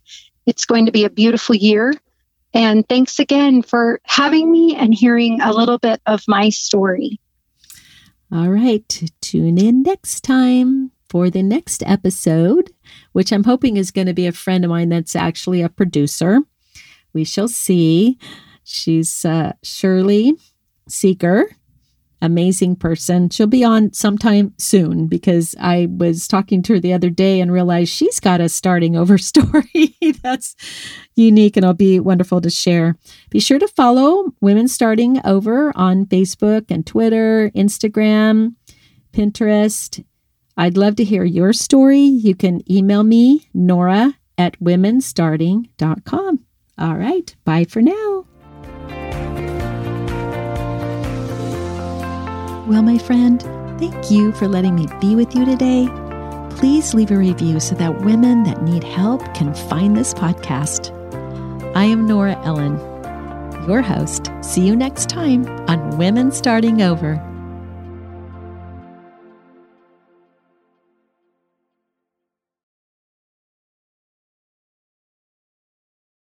it's 0.46 0.66
going 0.66 0.88
to 0.88 0.92
be 0.92 1.06
a 1.06 1.10
beautiful 1.10 1.56
year. 1.56 1.94
And 2.54 2.88
thanks 2.88 3.20
again 3.20 3.62
for 3.62 4.02
having 4.04 4.52
me 4.52 4.76
and 4.76 4.94
hearing 4.94 5.40
a 5.42 5.54
little 5.54 5.78
bit 5.78 6.02
of 6.06 6.24
my 6.28 6.50
story. 6.50 7.20
All 8.32 8.50
right. 8.50 9.04
Tune 9.22 9.58
in 9.58 9.84
next 9.84 10.22
time 10.22 10.92
for 11.10 11.30
the 11.30 11.44
next 11.44 11.84
episode, 11.86 12.72
which 13.12 13.34
I'm 13.34 13.44
hoping 13.44 13.76
is 13.78 13.92
going 13.92 14.08
to 14.08 14.14
be 14.14 14.28
a 14.28 14.32
friend 14.32 14.64
of 14.64 14.70
mine 14.70 14.90
that's 14.90 15.16
actually 15.16 15.62
a 15.62 15.70
producer. 15.70 16.40
We 17.14 17.26
shall 17.26 17.50
see. 17.50 18.18
She's 18.64 19.26
uh, 19.26 19.54
Shirley 19.64 20.38
Seeker, 20.88 21.50
amazing 22.22 22.76
person. 22.76 23.30
She'll 23.30 23.48
be 23.48 23.64
on 23.64 23.94
sometime 23.94 24.54
soon 24.58 25.08
because 25.08 25.56
I 25.60 25.88
was 25.90 26.28
talking 26.28 26.62
to 26.64 26.74
her 26.74 26.80
the 26.80 26.94
other 26.94 27.10
day 27.10 27.42
and 27.42 27.52
realized 27.52 27.92
she's 27.92 28.20
got 28.20 28.42
a 28.42 28.50
starting 28.50 28.96
over 28.96 29.18
story 29.18 29.96
that's 30.22 30.56
unique 31.16 31.58
and 31.58 31.64
it'll 31.64 31.74
be 31.74 32.00
wonderful 32.00 32.42
to 32.42 32.50
share. 32.50 32.98
Be 33.30 33.40
sure 33.40 33.60
to 33.60 33.68
follow 33.68 34.34
Women 34.42 34.68
Starting 34.68 35.20
Over 35.26 35.72
on 35.76 36.06
Facebook 36.06 36.66
and 36.70 36.86
Twitter, 36.86 37.52
Instagram, 37.56 38.56
Pinterest. 39.14 40.04
I'd 40.58 40.78
love 40.78 40.96
to 40.98 41.04
hear 41.04 41.24
your 41.24 41.54
story. 41.54 42.02
You 42.02 42.36
can 42.36 42.62
email 42.72 43.04
me, 43.04 43.48
Nora 43.54 44.16
at 44.38 44.60
womenstarting.com. 44.60 46.40
All 46.78 46.96
right. 46.96 47.36
Bye 47.46 47.66
for 47.66 47.82
now. 47.82 48.26
Well, 52.72 52.84
my 52.84 52.98
friend, 52.98 53.42
thank 53.78 54.10
you 54.10 54.32
for 54.32 54.48
letting 54.48 54.76
me 54.76 54.88
be 55.02 55.14
with 55.14 55.36
you 55.36 55.44
today. 55.44 55.90
Please 56.52 56.94
leave 56.94 57.12
a 57.12 57.18
review 57.18 57.60
so 57.60 57.76
that 57.76 58.00
women 58.04 58.44
that 58.44 58.64
need 58.64 58.82
help 58.82 59.22
can 59.34 59.54
find 59.54 59.98
this 59.98 60.14
podcast. 60.14 60.96
I 61.76 61.84
am 61.84 62.08
Nora 62.08 62.42
Ellen, 62.46 62.80
your 63.68 63.82
host. 63.82 64.32
See 64.40 64.66
you 64.66 64.74
next 64.74 65.10
time 65.10 65.46
on 65.68 65.98
Women 65.98 66.32
Starting 66.32 66.82
Over. 66.82 67.22